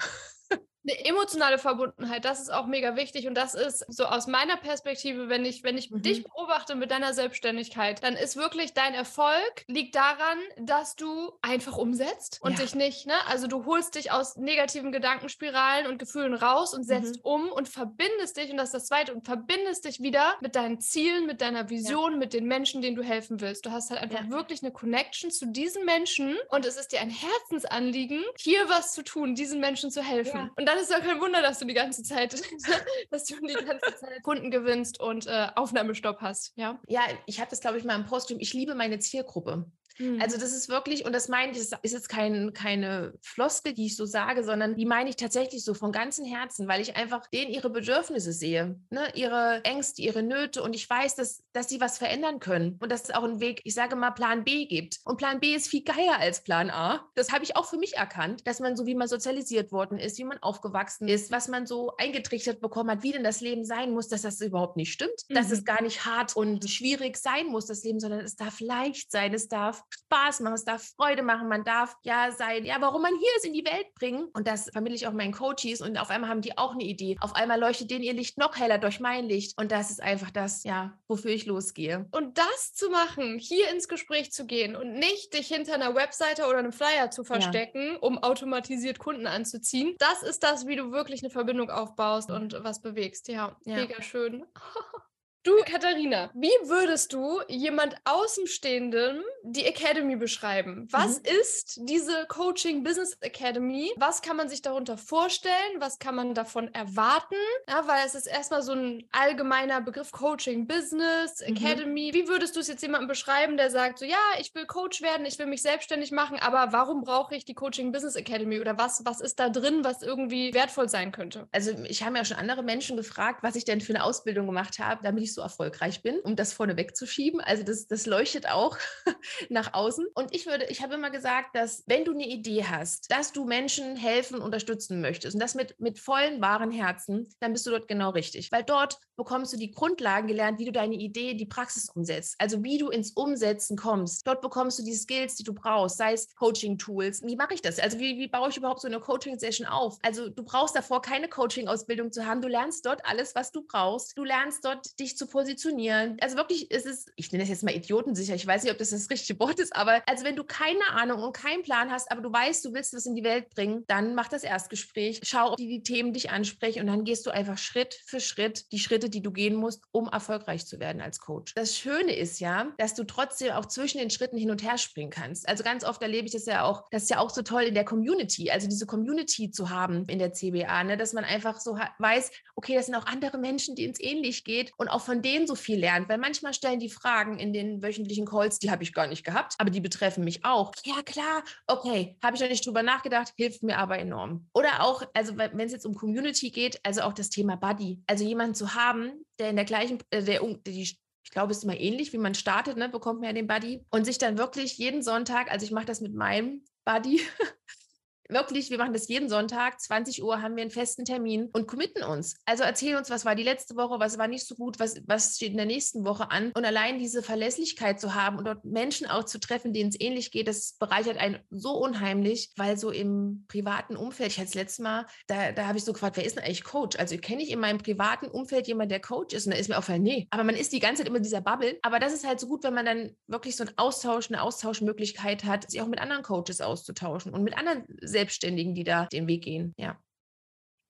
[0.88, 5.28] Eine emotionale Verbundenheit, das ist auch mega wichtig und das ist so aus meiner Perspektive,
[5.28, 6.00] wenn ich, wenn ich mhm.
[6.00, 11.76] dich beobachte mit deiner Selbstständigkeit, dann ist wirklich dein Erfolg liegt daran, dass du einfach
[11.76, 12.64] umsetzt und ja.
[12.64, 13.14] dich nicht, ne?
[13.28, 17.30] Also du holst dich aus negativen Gedankenspiralen und Gefühlen raus und setzt mhm.
[17.30, 20.80] um und verbindest dich und das ist das zweite und verbindest dich wieder mit deinen
[20.80, 22.18] Zielen, mit deiner Vision, ja.
[22.18, 23.66] mit den Menschen, denen du helfen willst.
[23.66, 24.30] Du hast halt einfach ja.
[24.30, 29.02] wirklich eine Connection zu diesen Menschen und es ist dir ein Herzensanliegen, hier was zu
[29.02, 30.50] tun, diesen Menschen zu helfen.
[30.56, 32.34] Und dann dann ist doch kein Wunder, dass du die ganze Zeit,
[33.10, 36.52] dass du die ganze Zeit Kunden gewinnst und äh, Aufnahmestopp hast.
[36.56, 38.38] Ja, ja ich habe das, glaube ich, mal im Poststream.
[38.40, 39.66] Ich liebe meine Zielgruppe.
[39.98, 40.20] Mhm.
[40.20, 43.86] Also das ist wirklich, und das meine ich, das ist jetzt kein, keine Floskel, die
[43.86, 47.26] ich so sage, sondern die meine ich tatsächlich so von ganzem Herzen, weil ich einfach
[47.28, 49.08] denen ihre Bedürfnisse sehe, ne?
[49.14, 53.04] ihre Ängste, ihre Nöte und ich weiß, dass, dass sie was verändern können und dass
[53.04, 54.98] es auch einen Weg, ich sage mal, Plan B gibt.
[55.04, 57.08] Und Plan B ist viel geiler als Plan A.
[57.14, 60.18] Das habe ich auch für mich erkannt, dass man so, wie man sozialisiert worden ist,
[60.18, 63.90] wie man aufgewachsen ist, was man so eingetrichtert bekommen hat, wie denn das Leben sein
[63.90, 65.34] muss, dass das überhaupt nicht stimmt, mhm.
[65.34, 69.10] dass es gar nicht hart und schwierig sein muss, das Leben, sondern es darf leicht
[69.10, 73.02] sein, es darf Spaß machen, es darf Freude machen, man darf ja sein, ja, warum
[73.02, 74.28] man hier ist, in die Welt bringen.
[74.34, 77.16] Und das vermittle ich auch meinen Coaches und auf einmal haben die auch eine Idee.
[77.20, 79.58] Auf einmal leuchtet denen ihr Licht noch heller durch mein Licht.
[79.58, 82.06] Und das ist einfach das, ja, wofür ich losgehe.
[82.10, 86.46] Und das zu machen, hier ins Gespräch zu gehen und nicht dich hinter einer Webseite
[86.46, 87.98] oder einem Flyer zu verstecken, ja.
[88.00, 92.80] um automatisiert Kunden anzuziehen, das ist das, wie du wirklich eine Verbindung aufbaust und was
[92.80, 93.28] bewegst.
[93.28, 93.76] Ja, ja.
[93.76, 94.44] mega schön.
[95.48, 100.86] Du, Katharina, wie würdest du jemand Außenstehenden die Academy beschreiben?
[100.90, 101.40] Was mhm.
[101.40, 103.90] ist diese Coaching Business Academy?
[103.96, 105.54] Was kann man sich darunter vorstellen?
[105.78, 107.36] Was kann man davon erwarten?
[107.66, 111.56] Ja, weil es ist erstmal so ein allgemeiner Begriff Coaching Business mhm.
[111.56, 112.10] Academy.
[112.12, 112.14] Mhm.
[112.14, 115.24] Wie würdest du es jetzt jemandem beschreiben, der sagt so, ja, ich will Coach werden,
[115.24, 118.60] ich will mich selbstständig machen, aber warum brauche ich die Coaching Business Academy?
[118.60, 121.48] Oder was, was ist da drin, was irgendwie wertvoll sein könnte?
[121.52, 124.78] Also ich habe ja schon andere Menschen gefragt, was ich denn für eine Ausbildung gemacht
[124.78, 127.40] habe, damit ich ich so erfolgreich bin, um das vorne wegzuschieben.
[127.40, 128.76] Also das, das leuchtet auch
[129.48, 130.06] nach außen.
[130.14, 133.44] Und ich würde, ich habe immer gesagt, dass wenn du eine Idee hast, dass du
[133.44, 137.86] Menschen helfen, unterstützen möchtest und das mit, mit vollen, wahren Herzen, dann bist du dort
[137.86, 138.50] genau richtig.
[138.50, 142.34] Weil dort bekommst du die Grundlagen gelernt, wie du deine Idee in die Praxis umsetzt.
[142.38, 144.26] Also wie du ins Umsetzen kommst.
[144.26, 147.22] Dort bekommst du die Skills, die du brauchst, sei es Coaching-Tools.
[147.24, 147.78] Wie mache ich das?
[147.78, 149.98] Also wie, wie baue ich überhaupt so eine Coaching-Session auf?
[150.02, 152.42] Also du brauchst davor keine Coaching-Ausbildung zu haben.
[152.42, 154.16] Du lernst dort alles, was du brauchst.
[154.18, 156.16] Du lernst dort, dich zu positionieren.
[156.20, 158.90] Also wirklich, es ist, ich nenne das jetzt mal idiotensicher, ich weiß nicht, ob das
[158.90, 162.20] das richtige Wort ist, aber also wenn du keine Ahnung und keinen Plan hast, aber
[162.20, 165.56] du weißt, du willst was in die Welt bringen, dann mach das Erstgespräch, schau, ob
[165.56, 169.10] die, die Themen dich ansprechen und dann gehst du einfach Schritt für Schritt die Schritte,
[169.10, 171.54] die du gehen musst, um erfolgreich zu werden als Coach.
[171.54, 175.10] Das Schöne ist ja, dass du trotzdem auch zwischen den Schritten hin und her springen
[175.10, 175.48] kannst.
[175.48, 177.74] Also ganz oft erlebe ich das ja auch, das ist ja auch so toll in
[177.74, 181.78] der Community, also diese Community zu haben in der CBA, ne, dass man einfach so
[181.98, 185.46] weiß, okay, das sind auch andere Menschen, denen es ähnlich geht und auch von denen
[185.46, 188.92] so viel lernt, weil manchmal stellen die Fragen in den wöchentlichen Calls, die habe ich
[188.92, 190.70] gar nicht gehabt, aber die betreffen mich auch.
[190.84, 194.50] Ja, klar, okay, habe ich noch nicht drüber nachgedacht, hilft mir aber enorm.
[194.52, 198.22] Oder auch, also wenn es jetzt um Community geht, also auch das Thema Buddy, also
[198.22, 201.80] jemanden zu haben, der in der gleichen, äh, der, die ich glaube, es ist immer
[201.80, 205.02] ähnlich, wie man startet, ne, bekommt man ja den Buddy und sich dann wirklich jeden
[205.02, 207.22] Sonntag, also ich mache das mit meinem Buddy,
[208.28, 212.02] wirklich, wir machen das jeden Sonntag, 20 Uhr haben wir einen festen Termin und committen
[212.02, 212.36] uns.
[212.44, 215.36] Also erzählen uns, was war die letzte Woche, was war nicht so gut, was, was
[215.36, 216.52] steht in der nächsten Woche an.
[216.52, 220.30] Und allein diese Verlässlichkeit zu haben und dort Menschen auch zu treffen, denen es ähnlich
[220.30, 224.82] geht, das bereichert einen so unheimlich, weil so im privaten Umfeld, ich hatte das letzte
[224.82, 226.98] Mal, da, da habe ich so gefragt, wer ist denn eigentlich Coach?
[226.98, 229.46] Also kenne ich in meinem privaten Umfeld jemanden, der Coach ist?
[229.46, 230.26] Und da ist mir aufgefallen, nee.
[230.30, 231.78] Aber man ist die ganze Zeit immer dieser Bubble.
[231.82, 235.44] Aber das ist halt so gut, wenn man dann wirklich so einen Austausch, eine Austauschmöglichkeit
[235.44, 237.84] hat, sich auch mit anderen Coaches auszutauschen und mit anderen
[238.18, 239.74] Selbstständigen, die da den Weg gehen.
[239.78, 239.98] Ja.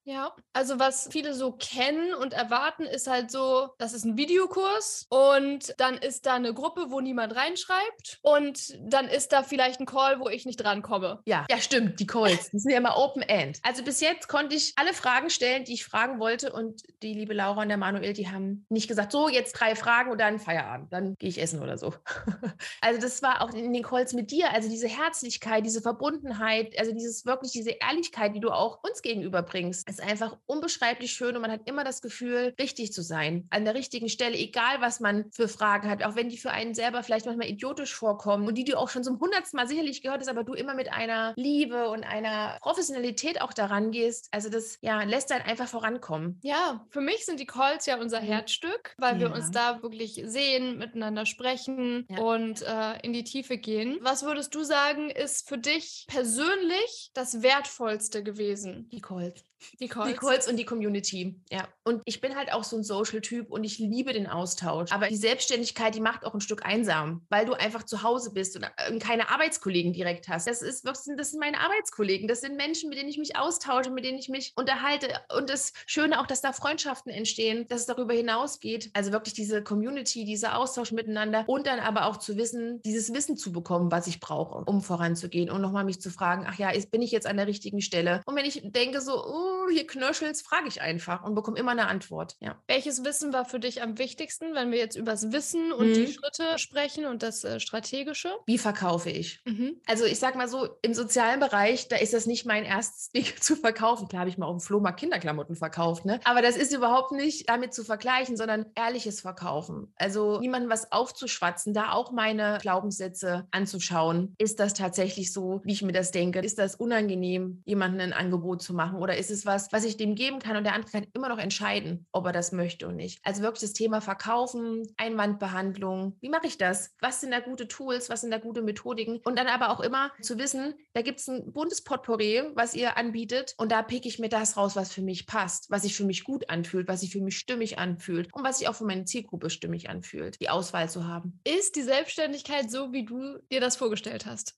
[0.09, 5.07] Ja, also was viele so kennen und erwarten, ist halt so, das ist ein Videokurs
[5.11, 9.87] und dann ist da eine Gruppe, wo niemand reinschreibt und dann ist da vielleicht ein
[9.87, 11.21] Call, wo ich nicht drankomme.
[11.27, 13.59] Ja, ja, stimmt, die Calls, die sind ja immer Open End.
[13.62, 17.35] Also bis jetzt konnte ich alle Fragen stellen, die ich fragen wollte und die liebe
[17.35, 20.90] Laura und der Manuel, die haben nicht gesagt, so jetzt drei Fragen und dann Feierabend,
[20.90, 21.92] dann gehe ich essen oder so.
[22.81, 26.92] also das war auch in den Calls mit dir, also diese Herzlichkeit, diese Verbundenheit, also
[26.92, 31.43] dieses wirklich diese Ehrlichkeit, die du auch uns gegenüber bringst ist einfach unbeschreiblich schön und
[31.43, 35.31] man hat immer das Gefühl, richtig zu sein, an der richtigen Stelle, egal was man
[35.33, 38.65] für Fragen hat, auch wenn die für einen selber vielleicht manchmal idiotisch vorkommen und die
[38.65, 41.89] du auch schon zum hundertsten Mal sicherlich gehört hast, aber du immer mit einer Liebe
[41.89, 44.29] und einer Professionalität auch daran gehst.
[44.31, 46.39] Also das ja, lässt dann einfach vorankommen.
[46.43, 48.27] Ja, für mich sind die Calls ja unser mhm.
[48.27, 49.21] Herzstück, weil ja.
[49.21, 52.21] wir uns da wirklich sehen, miteinander sprechen ja.
[52.21, 53.99] und äh, in die Tiefe gehen.
[54.01, 58.89] Was würdest du sagen, ist für dich persönlich das Wertvollste gewesen?
[58.91, 59.45] Die Calls.
[59.81, 60.09] Die Calls.
[60.09, 61.66] Die Calls und die Community, ja.
[61.85, 64.92] Und ich bin halt auch so ein Social-Typ und ich liebe den Austausch.
[64.92, 68.57] Aber die Selbstständigkeit, die macht auch ein Stück einsam, weil du einfach zu Hause bist
[68.57, 70.47] und äh, keine Arbeitskollegen direkt hast.
[70.47, 72.29] Das, ist, das sind meine Arbeitskollegen.
[72.29, 75.09] Das sind Menschen, mit denen ich mich austausche, mit denen ich mich unterhalte.
[75.37, 78.90] Und das Schöne auch, dass da Freundschaften entstehen, dass es darüber hinausgeht.
[78.92, 83.37] Also wirklich diese Community, dieser Austausch miteinander und dann aber auch zu wissen, dieses Wissen
[83.37, 87.03] zu bekommen, was ich brauche, um voranzugehen und nochmal mich zu fragen, ach ja, bin
[87.03, 88.23] ich jetzt an der richtigen Stelle?
[88.25, 89.14] Und wenn ich denke so,
[89.49, 92.37] oh, hier knöchelst, frage ich einfach und bekomme immer eine Antwort.
[92.41, 92.61] Ja.
[92.67, 95.95] Welches Wissen war für dich am wichtigsten, wenn wir jetzt über das Wissen und mhm.
[95.95, 98.31] die Schritte sprechen und das äh, Strategische?
[98.47, 99.41] Wie verkaufe ich?
[99.45, 99.81] Mhm.
[99.87, 103.27] Also ich sag mal so, im sozialen Bereich, da ist das nicht mein erstes Ding
[103.41, 104.09] zu verkaufen.
[104.09, 106.21] Klar habe ich mal auf dem Flohmarkt Kinderklamotten verkauft, ne?
[106.25, 109.93] Aber das ist überhaupt nicht damit zu vergleichen, sondern ehrliches Verkaufen.
[109.97, 114.35] Also niemandem was aufzuschwatzen, da auch meine Glaubenssätze anzuschauen.
[114.39, 116.41] Ist das tatsächlich so, wie ich mir das denke?
[116.41, 118.99] Ist das unangenehm, jemandem ein Angebot zu machen?
[118.99, 121.38] Oder ist es was, was ich dem geben kann und der andere kann immer noch
[121.38, 123.20] entscheiden, ob er das möchte oder nicht?
[123.24, 126.16] Also wirklich das Thema Verkaufen, Einwandbehandlung.
[126.20, 126.94] Wie mache ich das?
[127.01, 128.11] Was sind da gute Tools?
[128.11, 129.18] Was sind da gute Methodiken?
[129.24, 132.96] Und dann aber auch immer zu wissen, da gibt es ein buntes Potpourri, was ihr
[132.96, 133.55] anbietet.
[133.57, 136.24] Und da pick ich mir das raus, was für mich passt, was sich für mich
[136.24, 139.51] gut anfühlt, was sich für mich stimmig anfühlt und was sich auch für meine Zielgruppe
[139.51, 141.40] stimmig anfühlt, die Auswahl zu haben.
[141.44, 144.57] Ist die Selbstständigkeit so, wie du dir das vorgestellt hast?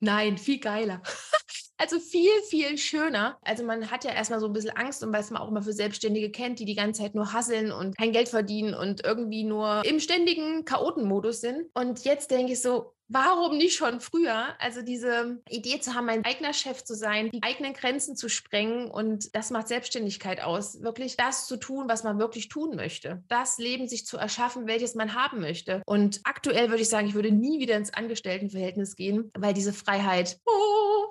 [0.00, 1.02] Nein, viel geiler.
[1.78, 3.38] Also viel, viel schöner.
[3.42, 5.72] Also man hat ja erstmal so ein bisschen Angst und was man auch immer für
[5.72, 9.82] Selbstständige kennt, die die ganze Zeit nur hasseln und kein Geld verdienen und irgendwie nur
[9.84, 11.70] im ständigen Chaotenmodus sind.
[11.74, 14.54] Und jetzt denke ich so, warum nicht schon früher?
[14.58, 18.90] Also diese Idee zu haben, mein eigener Chef zu sein, die eigenen Grenzen zu sprengen
[18.90, 20.82] und das macht Selbstständigkeit aus.
[20.82, 23.22] Wirklich das zu tun, was man wirklich tun möchte.
[23.28, 25.82] Das Leben sich zu erschaffen, welches man haben möchte.
[25.86, 30.38] Und aktuell würde ich sagen, ich würde nie wieder ins Angestelltenverhältnis gehen, weil diese Freiheit,
[30.44, 31.06] oh,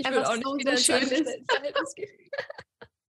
[0.00, 2.30] ich würde auch nicht so, wieder so gehen.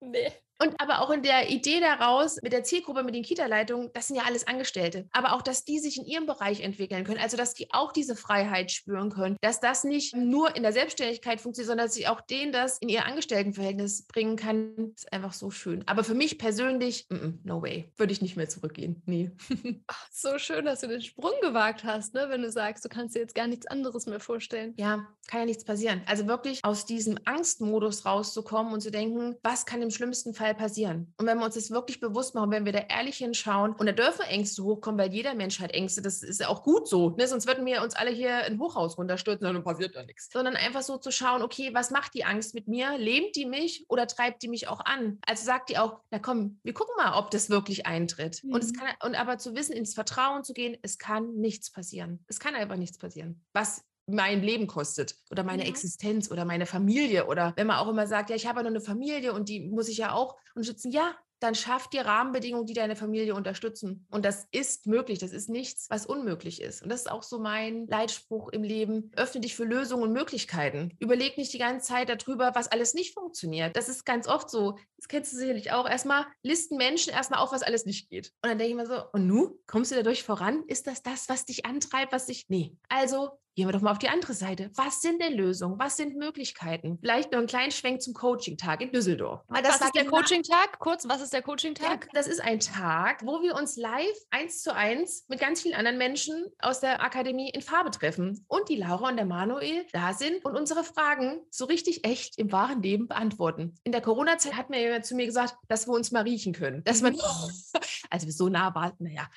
[0.00, 0.32] nee.
[0.60, 4.16] Und aber auch in der Idee daraus mit der Zielgruppe, mit den Kita-Leitungen, das sind
[4.16, 5.08] ja alles Angestellte.
[5.12, 8.16] Aber auch, dass die sich in ihrem Bereich entwickeln können, also dass die auch diese
[8.16, 12.20] Freiheit spüren können, dass das nicht nur in der Selbstständigkeit funktioniert, sondern dass ich auch
[12.20, 15.84] denen das in ihr Angestelltenverhältnis bringen kann, ist einfach so schön.
[15.86, 19.02] Aber für mich persönlich, mm -mm, no way, würde ich nicht mehr zurückgehen.
[19.06, 19.30] Nee.
[20.10, 22.26] So schön, dass du den Sprung gewagt hast, ne?
[22.28, 24.74] wenn du sagst, du kannst dir jetzt gar nichts anderes mehr vorstellen.
[24.76, 26.02] Ja, kann ja nichts passieren.
[26.06, 30.54] Also wirklich aus diesem Angstmodus rauszukommen und zu denken, was kann im schlimmsten Fall Fall
[30.54, 31.12] passieren.
[31.18, 33.92] Und wenn wir uns das wirklich bewusst machen, wenn wir da ehrlich hinschauen, und da
[33.92, 37.26] dürfen Ängste hochkommen, weil jeder Mensch hat Ängste, das ist auch gut so, ne?
[37.26, 40.30] sonst würden wir uns alle hier ein Hochhaus runterstürzen und dann passiert da nichts.
[40.32, 42.96] Sondern einfach so zu schauen, okay, was macht die Angst mit mir?
[42.98, 45.18] Lähmt die mich oder treibt die mich auch an?
[45.26, 48.42] Also sagt die auch, na komm, wir gucken mal, ob das wirklich eintritt.
[48.44, 48.54] Mhm.
[48.54, 52.24] Und, es kann, und aber zu wissen, ins Vertrauen zu gehen, es kann nichts passieren.
[52.28, 53.42] Es kann einfach nichts passieren.
[53.52, 55.68] Was mein Leben kostet oder meine ja.
[55.68, 58.72] Existenz oder meine Familie oder wenn man auch immer sagt, ja, ich habe ja nur
[58.72, 60.90] eine Familie und die muss ich ja auch unterstützen.
[60.90, 64.06] Ja, dann schaff dir Rahmenbedingungen, die deine Familie unterstützen.
[64.10, 65.18] Und das ist möglich.
[65.18, 66.82] Das ist nichts, was unmöglich ist.
[66.82, 69.12] Und das ist auch so mein Leitspruch im Leben.
[69.16, 70.96] Öffne dich für Lösungen und Möglichkeiten.
[70.98, 73.76] Überleg nicht die ganze Zeit darüber, was alles nicht funktioniert.
[73.76, 74.78] Das ist ganz oft so.
[74.96, 75.88] Das kennst du sicherlich auch.
[75.88, 78.32] Erstmal listen Menschen erstmal auf, was alles nicht geht.
[78.42, 80.64] Und dann denke ich mir so, und nu, kommst du dadurch voran?
[80.66, 82.76] Ist das das, was dich antreibt, was dich, nee.
[82.88, 84.70] Also Gehen wir doch mal auf die andere Seite.
[84.76, 85.80] Was sind denn Lösungen?
[85.80, 86.96] Was sind Möglichkeiten?
[87.00, 89.40] Vielleicht noch einen kleinen Schwenk zum Coaching-Tag in Düsseldorf.
[89.48, 90.78] was ist der Coaching-Tag?
[90.78, 92.04] Kurz, was ist der Coaching-Tag?
[92.04, 95.74] Ja, das ist ein Tag, wo wir uns live eins zu eins mit ganz vielen
[95.74, 100.12] anderen Menschen aus der Akademie in Farbe treffen und die Laura und der Manuel da
[100.12, 103.74] sind und unsere Fragen so richtig echt im wahren Leben beantworten.
[103.82, 106.84] In der Corona-Zeit hat mir jemand zu mir gesagt, dass wir uns mal riechen können.
[106.84, 107.18] Dass man,
[108.10, 109.28] also wir so nah waren, naja,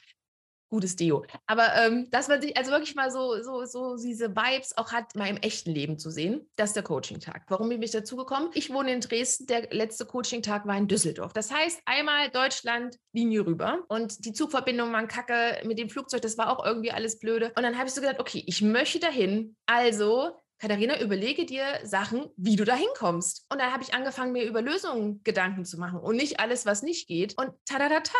[0.72, 1.24] gutes Deo.
[1.46, 5.16] Aber ähm, dass man sich also wirklich mal so, so, so diese Vibes auch hat,
[5.16, 7.44] mal im echten Leben zu sehen, das ist der Coaching-Tag.
[7.50, 8.50] Warum bin ich dazu gekommen?
[8.54, 11.34] Ich wohne in Dresden, der letzte Coaching-Tag war in Düsseldorf.
[11.34, 16.38] Das heißt, einmal Deutschland, Linie rüber und die Zugverbindung waren kacke mit dem Flugzeug, das
[16.38, 17.52] war auch irgendwie alles blöde.
[17.56, 20.32] Und dann habe ich so gedacht, okay, ich möchte dahin, also
[20.62, 23.48] Katharina, überlege dir Sachen, wie du da hinkommst.
[23.52, 26.84] Und dann habe ich angefangen, mir über Lösungen Gedanken zu machen und nicht alles, was
[26.84, 27.36] nicht geht.
[27.36, 28.14] Und ta-da-da-ta,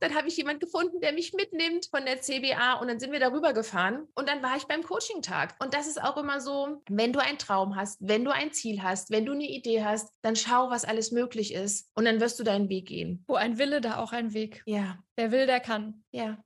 [0.00, 3.20] dann habe ich jemanden gefunden, der mich mitnimmt von der CBA und dann sind wir
[3.20, 5.54] darüber gefahren und dann war ich beim Coaching-Tag.
[5.62, 8.82] Und das ist auch immer so, wenn du einen Traum hast, wenn du ein Ziel
[8.82, 12.38] hast, wenn du eine Idee hast, dann schau, was alles möglich ist und dann wirst
[12.38, 13.24] du deinen Weg gehen.
[13.26, 14.62] Wo ein Wille, da auch ein Weg.
[14.66, 14.98] Ja.
[15.16, 16.04] Wer will, der kann.
[16.10, 16.38] Ja.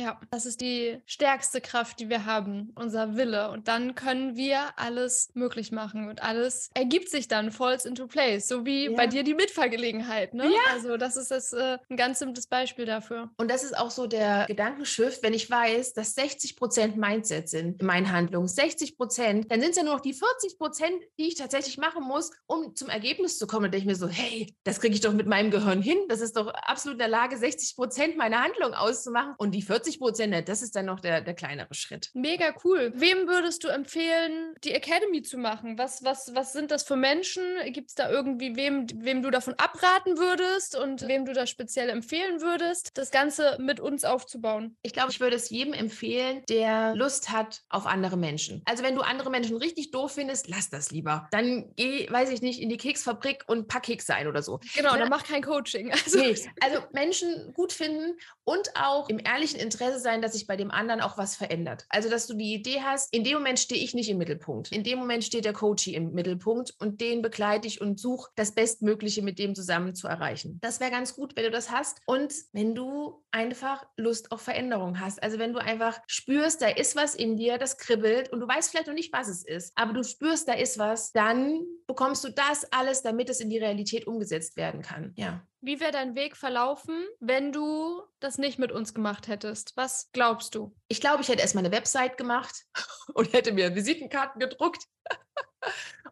[0.00, 3.50] Ja, das ist die stärkste Kraft, die wir haben, unser Wille.
[3.50, 8.48] Und dann können wir alles möglich machen und alles ergibt sich dann falls into place,
[8.48, 8.96] so wie ja.
[8.96, 10.32] bei dir die Mitfahrgelegenheit.
[10.32, 10.44] Ne?
[10.44, 10.72] Ja.
[10.72, 13.30] Also das ist das, äh, ein ganz simples Beispiel dafür.
[13.36, 17.80] Und das ist auch so der Gedankenschiff, wenn ich weiß, dass 60 Prozent Mindset sind
[17.80, 21.28] in meinen Handlungen, 60 Prozent, dann sind es ja nur noch die 40 Prozent, die
[21.28, 23.64] ich tatsächlich machen muss, um zum Ergebnis zu kommen.
[23.64, 25.98] Da denke ich mir so, hey, das kriege ich doch mit meinem Gehirn hin.
[26.08, 29.34] Das ist doch absolut in der Lage, 60 Prozent meiner Handlung auszumachen.
[29.36, 30.48] Und die 40 50 Prozent nicht.
[30.48, 32.10] Das ist dann noch der, der kleinere Schritt.
[32.14, 32.92] Mega cool.
[32.94, 35.78] Wem würdest du empfehlen, die Academy zu machen?
[35.78, 37.42] Was, was, was sind das für Menschen?
[37.66, 41.88] Gibt es da irgendwie wem, wem du davon abraten würdest und wem du da speziell
[41.88, 44.76] empfehlen würdest, das Ganze mit uns aufzubauen?
[44.82, 48.62] Ich glaube, ich würde es jedem empfehlen, der Lust hat auf andere Menschen.
[48.66, 51.28] Also wenn du andere Menschen richtig doof findest, lass das lieber.
[51.32, 54.60] Dann geh, weiß ich nicht, in die Keksfabrik und pack Keks ein oder so.
[54.74, 55.00] Genau, ne?
[55.00, 55.92] dann mach kein Coaching.
[56.00, 60.56] Also, nee, also Menschen gut finden und auch im ehrlichen Interesse sein, dass sich bei
[60.56, 61.86] dem anderen auch was verändert.
[61.88, 64.72] Also dass du die Idee hast, in dem Moment stehe ich nicht im Mittelpunkt.
[64.72, 68.52] In dem Moment steht der Coachie im Mittelpunkt und den begleite ich und suche das
[68.52, 70.58] Bestmögliche mit dem zusammen zu erreichen.
[70.60, 72.00] Das wäre ganz gut, wenn du das hast.
[72.06, 75.22] Und wenn du einfach Lust auf Veränderung hast.
[75.22, 78.70] Also wenn du einfach spürst, da ist was in dir, das kribbelt und du weißt
[78.70, 82.30] vielleicht noch nicht, was es ist, aber du spürst, da ist was, dann bekommst du
[82.30, 85.12] das alles, damit es in die Realität umgesetzt werden kann.
[85.16, 85.46] Ja.
[85.62, 89.76] Wie wäre dein Weg verlaufen, wenn du das nicht mit uns gemacht hättest?
[89.76, 90.74] Was glaubst du?
[90.88, 92.64] Ich glaube, ich hätte erstmal eine Website gemacht
[93.14, 94.84] und hätte mir Visitenkarten gedruckt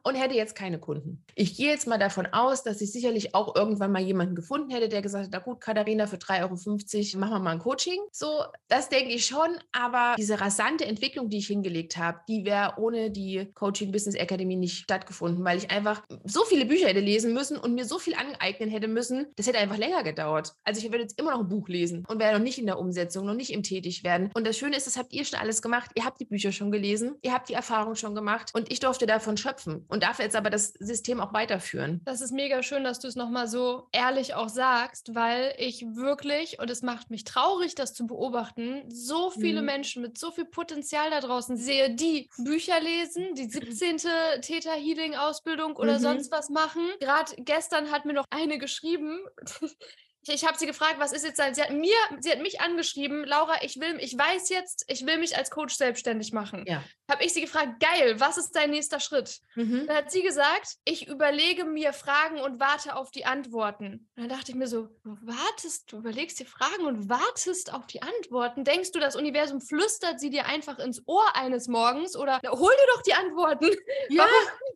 [0.02, 1.24] und hätte jetzt keine Kunden.
[1.34, 4.88] Ich gehe jetzt mal davon aus, dass ich sicherlich auch irgendwann mal jemanden gefunden hätte,
[4.88, 8.00] der gesagt hat, na gut, Katharina, für 3,50 Euro machen wir mal ein Coaching.
[8.12, 12.74] So, das denke ich schon, aber diese rasante Entwicklung, die ich hingelegt habe, die wäre
[12.78, 17.32] ohne die Coaching Business Academy nicht stattgefunden, weil ich einfach so viele Bücher hätte lesen
[17.32, 20.54] müssen und mir so viel aneignen hätte müssen, das hätte einfach länger gedauert.
[20.64, 22.78] Also ich würde jetzt immer noch ein Buch lesen und wäre noch nicht in der
[22.78, 24.30] Umsetzung, noch nicht im Tätigwerden.
[24.34, 25.90] Und das Schöne ist, das habt ihr schon alles gemacht.
[25.94, 29.06] Ihr habt die Bücher schon gelesen, ihr habt die Erfahrung schon gemacht und ich durfte
[29.06, 32.00] davon schöpfen und darf jetzt aber das System auch weiterführen.
[32.04, 36.60] Das ist mega schön, dass du es nochmal so ehrlich auch sagst, weil ich wirklich,
[36.60, 39.66] und es macht mich traurig, das zu beobachten, so viele mhm.
[39.66, 43.98] Menschen mit so viel Potenzial da draußen sehe, die Bücher lesen, die 17.
[44.42, 46.02] Theta Healing Ausbildung oder mhm.
[46.02, 46.82] sonst was machen.
[47.00, 49.20] Gerade gestern hat mir noch eine geschrieben,
[50.28, 51.54] ich, habe sie gefragt, was ist jetzt sein?
[51.54, 55.18] Sie hat mir, sie hat mich angeschrieben, Laura, ich will, ich weiß jetzt, ich will
[55.18, 56.64] mich als Coach selbstständig machen.
[56.66, 56.82] Ja.
[57.10, 59.40] Habe ich sie gefragt, geil, was ist dein nächster Schritt?
[59.54, 59.86] Mhm.
[59.86, 64.08] Dann hat sie gesagt, ich überlege mir Fragen und warte auf die Antworten.
[64.16, 67.86] Und dann dachte ich mir so, du wartest, du überlegst dir Fragen und wartest auf
[67.86, 68.64] die Antworten.
[68.64, 72.70] Denkst du, das Universum flüstert sie dir einfach ins Ohr eines Morgens oder na, hol
[72.70, 73.70] dir doch die Antworten.
[74.10, 74.24] Ja.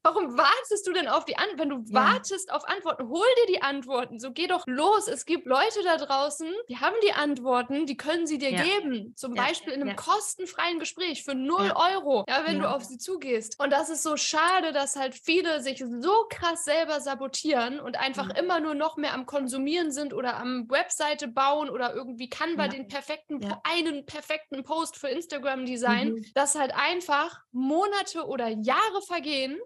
[0.03, 1.59] Warum, warum wartest du denn auf die Antworten?
[1.59, 2.12] Wenn du ja.
[2.12, 4.19] wartest auf Antworten, hol dir die Antworten.
[4.19, 5.09] So geh doch los.
[5.09, 8.63] Es gibt Leute da draußen, die haben die Antworten, die können sie dir ja.
[8.63, 9.15] geben.
[9.17, 9.45] Zum ja.
[9.45, 13.59] Beispiel in einem kostenfreien Gespräch für 0 Euro, ja, wenn du auf sie zugehst.
[13.61, 18.31] Und das ist so schade, dass halt viele sich so krass selber sabotieren und einfach
[18.37, 22.89] immer nur noch mehr am Konsumieren sind oder am Webseite bauen oder irgendwie Canva den
[22.89, 26.27] perfekten, einen perfekten Post für Instagram design, mhm.
[26.35, 29.59] dass halt einfach Monate oder Jahre vergehen,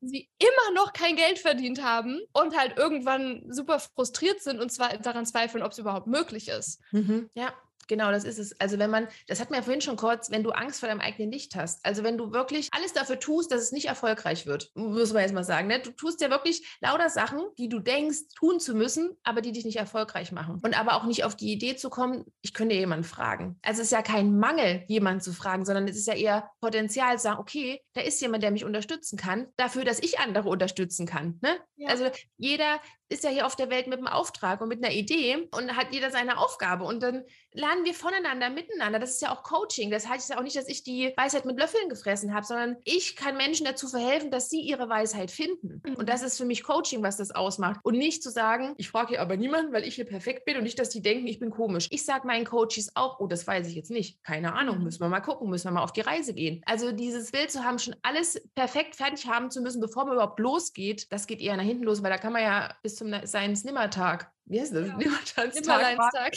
[0.00, 4.92] sie immer noch kein Geld verdient haben und halt irgendwann super frustriert sind und zwar
[5.12, 6.80] daran zweifeln, ob es überhaupt möglich ist.
[6.92, 7.28] Mhm.
[7.34, 7.52] Ja,
[7.88, 8.58] Genau, das ist es.
[8.60, 11.00] Also wenn man, das hat mir ja vorhin schon kurz, wenn du Angst vor deinem
[11.00, 14.70] eigenen Licht hast, also wenn du wirklich alles dafür tust, dass es nicht erfolgreich wird,
[14.74, 15.80] muss man jetzt mal sagen, ne?
[15.80, 19.64] du tust ja wirklich lauter Sachen, die du denkst, tun zu müssen, aber die dich
[19.64, 20.60] nicht erfolgreich machen.
[20.62, 23.58] Und aber auch nicht auf die Idee zu kommen, ich könnte jemanden fragen.
[23.62, 27.16] Also es ist ja kein Mangel, jemanden zu fragen, sondern es ist ja eher Potenzial,
[27.16, 31.06] zu sagen, okay, da ist jemand, der mich unterstützen kann, dafür, dass ich andere unterstützen
[31.06, 31.38] kann.
[31.42, 31.56] Ne?
[31.76, 31.88] Ja.
[31.88, 35.48] Also jeder ist ja hier auf der Welt mit einem Auftrag und mit einer Idee
[35.50, 36.84] und hat jeder seine Aufgabe.
[36.84, 37.24] Und dann
[37.70, 38.98] lernen wir voneinander, miteinander.
[38.98, 39.90] Das ist ja auch Coaching.
[39.90, 43.16] Das heißt ja auch nicht, dass ich die Weisheit mit Löffeln gefressen habe, sondern ich
[43.16, 45.80] kann Menschen dazu verhelfen, dass sie ihre Weisheit finden.
[45.96, 47.80] Und das ist für mich Coaching, was das ausmacht.
[47.82, 50.64] Und nicht zu sagen, ich frage hier aber niemanden, weil ich hier perfekt bin und
[50.64, 51.86] nicht, dass die denken, ich bin komisch.
[51.90, 54.22] Ich sage meinen Coaches auch, oh, das weiß ich jetzt nicht.
[54.24, 54.84] Keine Ahnung, mhm.
[54.84, 56.62] müssen wir mal gucken, müssen wir mal auf die Reise gehen.
[56.66, 60.40] Also dieses Bild zu haben, schon alles perfekt fertig haben zu müssen, bevor man überhaupt
[60.40, 63.64] losgeht, das geht eher nach hinten los, weil da kann man ja bis zum seins
[63.64, 64.88] Nimmertag, wie heißt das?
[64.88, 64.96] Ja.
[64.96, 66.32] Nimmertagstag.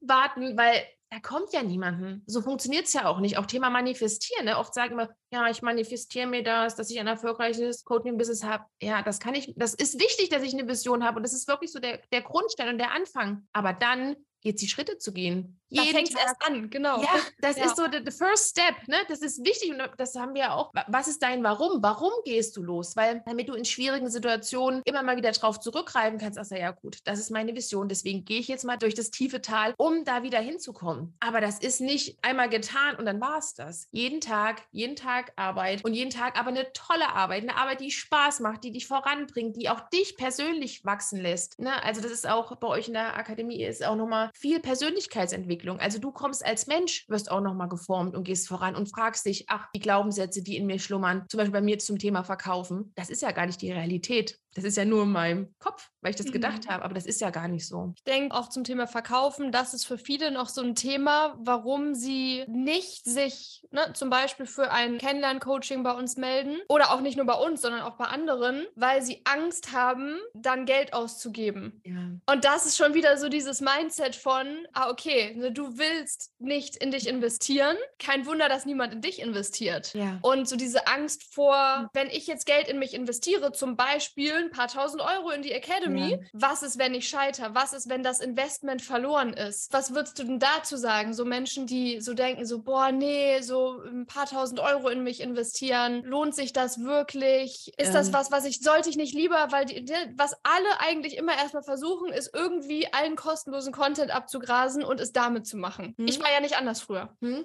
[0.00, 2.22] Warten, weil da kommt ja niemanden.
[2.26, 3.36] So funktioniert es ja auch nicht.
[3.36, 4.44] Auch Thema Manifestieren.
[4.44, 4.56] Ne?
[4.56, 8.64] Oft sagen wir, ja, ich manifestiere mir das, dass ich ein erfolgreiches Coaching-Business habe.
[8.80, 11.16] Ja, das kann ich, das ist wichtig, dass ich eine Vision habe.
[11.16, 13.48] Und das ist wirklich so der, der Grundstein und der Anfang.
[13.52, 15.59] Aber dann jetzt die Schritte zu gehen.
[15.70, 17.00] Da fängt es erst an, genau.
[17.00, 17.08] Ja,
[17.40, 17.66] das ja.
[17.66, 18.96] ist so the, the, first step, ne?
[19.08, 20.72] Das ist wichtig und das haben wir auch.
[20.88, 21.82] Was ist dein Warum?
[21.82, 22.96] Warum gehst du los?
[22.96, 26.98] Weil damit du in schwierigen Situationen immer mal wieder drauf zurückgreifen kannst, ach ja gut,
[27.04, 30.22] das ist meine Vision, deswegen gehe ich jetzt mal durch das tiefe Tal, um da
[30.22, 31.14] wieder hinzukommen.
[31.20, 33.88] Aber das ist nicht einmal getan und dann war es das.
[33.92, 37.90] Jeden Tag, jeden Tag Arbeit und jeden Tag aber eine tolle Arbeit, eine Arbeit, die
[37.90, 41.58] Spaß macht, die dich voranbringt, die auch dich persönlich wachsen lässt.
[41.58, 41.82] Ne?
[41.84, 45.59] Also das ist auch bei euch in der Akademie ist auch nochmal viel Persönlichkeitsentwicklung.
[45.68, 49.44] Also du kommst als Mensch, wirst auch nochmal geformt und gehst voran und fragst dich,
[49.48, 53.10] ach, die Glaubenssätze, die in mir schlummern, zum Beispiel bei mir zum Thema Verkaufen, das
[53.10, 54.38] ist ja gar nicht die Realität.
[54.54, 56.32] Das ist ja nur in meinem Kopf, weil ich das mhm.
[56.32, 57.92] gedacht habe, aber das ist ja gar nicht so.
[57.96, 61.94] Ich denke auch zum Thema Verkaufen, das ist für viele noch so ein Thema, warum
[61.94, 67.16] sie nicht sich ne, zum Beispiel für ein Kennenlern-Coaching bei uns melden oder auch nicht
[67.16, 71.80] nur bei uns, sondern auch bei anderen, weil sie Angst haben, dann Geld auszugeben.
[71.84, 72.10] Ja.
[72.26, 76.76] Und das ist schon wieder so dieses Mindset von, ah, okay, ne, du willst nicht
[76.76, 77.76] in dich investieren.
[77.98, 79.94] Kein Wunder, dass niemand in dich investiert.
[79.94, 80.18] Ja.
[80.22, 84.56] Und so diese Angst vor, wenn ich jetzt Geld in mich investiere, zum Beispiel ein
[84.56, 86.18] paar tausend Euro in die Academy, ja.
[86.32, 87.54] was ist, wenn ich scheitere?
[87.54, 89.72] Was ist, wenn das Investment verloren ist?
[89.72, 91.14] Was würdest du denn dazu sagen?
[91.14, 95.20] So Menschen, die so denken, so, boah, nee, so ein paar tausend Euro in mich
[95.20, 97.72] investieren, lohnt sich das wirklich?
[97.78, 97.94] Ist ähm.
[97.94, 99.86] das was, was ich, sollte ich nicht lieber, weil die,
[100.16, 105.46] was alle eigentlich immer erstmal versuchen, ist irgendwie allen kostenlosen Content abzugrasen und es damit
[105.46, 105.94] zu machen.
[105.96, 106.06] Hm.
[106.06, 107.16] Ich war ja nicht anders früher.
[107.20, 107.44] Hm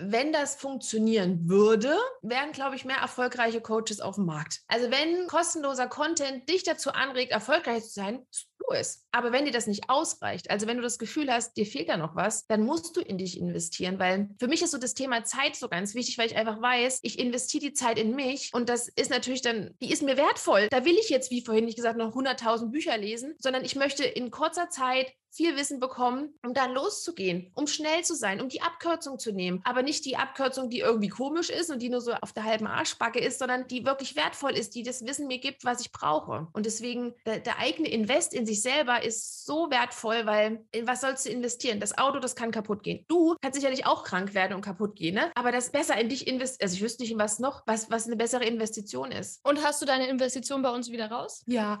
[0.00, 4.60] wenn das funktionieren würde, wären, glaube ich, mehr erfolgreiche Coaches auf dem Markt.
[4.68, 8.26] Also wenn kostenloser Content dich dazu anregt, erfolgreich zu sein,
[8.58, 9.04] tu es.
[9.10, 11.96] Aber wenn dir das nicht ausreicht, also wenn du das Gefühl hast, dir fehlt da
[11.96, 15.24] noch was, dann musst du in dich investieren, weil für mich ist so das Thema
[15.24, 18.68] Zeit so ganz wichtig, weil ich einfach weiß, ich investiere die Zeit in mich und
[18.68, 20.68] das ist natürlich dann, die ist mir wertvoll.
[20.70, 24.04] Da will ich jetzt, wie vorhin nicht gesagt, noch 100.000 Bücher lesen, sondern ich möchte
[24.04, 28.62] in kurzer Zeit viel Wissen bekommen, um dann loszugehen, um schnell zu sein, um die
[28.62, 29.60] Abkürzung zu nehmen.
[29.64, 32.66] Aber nicht die Abkürzung, die irgendwie komisch ist und die nur so auf der halben
[32.66, 36.48] Arschbacke ist, sondern die wirklich wertvoll ist, die das Wissen mir gibt, was ich brauche.
[36.52, 41.00] Und deswegen der, der eigene Invest in sich selber ist so wertvoll, weil in was
[41.00, 41.80] sollst du investieren?
[41.80, 43.04] Das Auto, das kann kaputt gehen.
[43.08, 45.30] Du kannst sicherlich auch krank werden und kaputt gehen, ne?
[45.34, 46.66] aber das besser in dich investieren.
[46.66, 49.40] Also ich wüsste nicht, in was noch, was, was eine bessere Investition ist.
[49.44, 51.42] Und hast du deine Investition bei uns wieder raus?
[51.46, 51.80] Ja.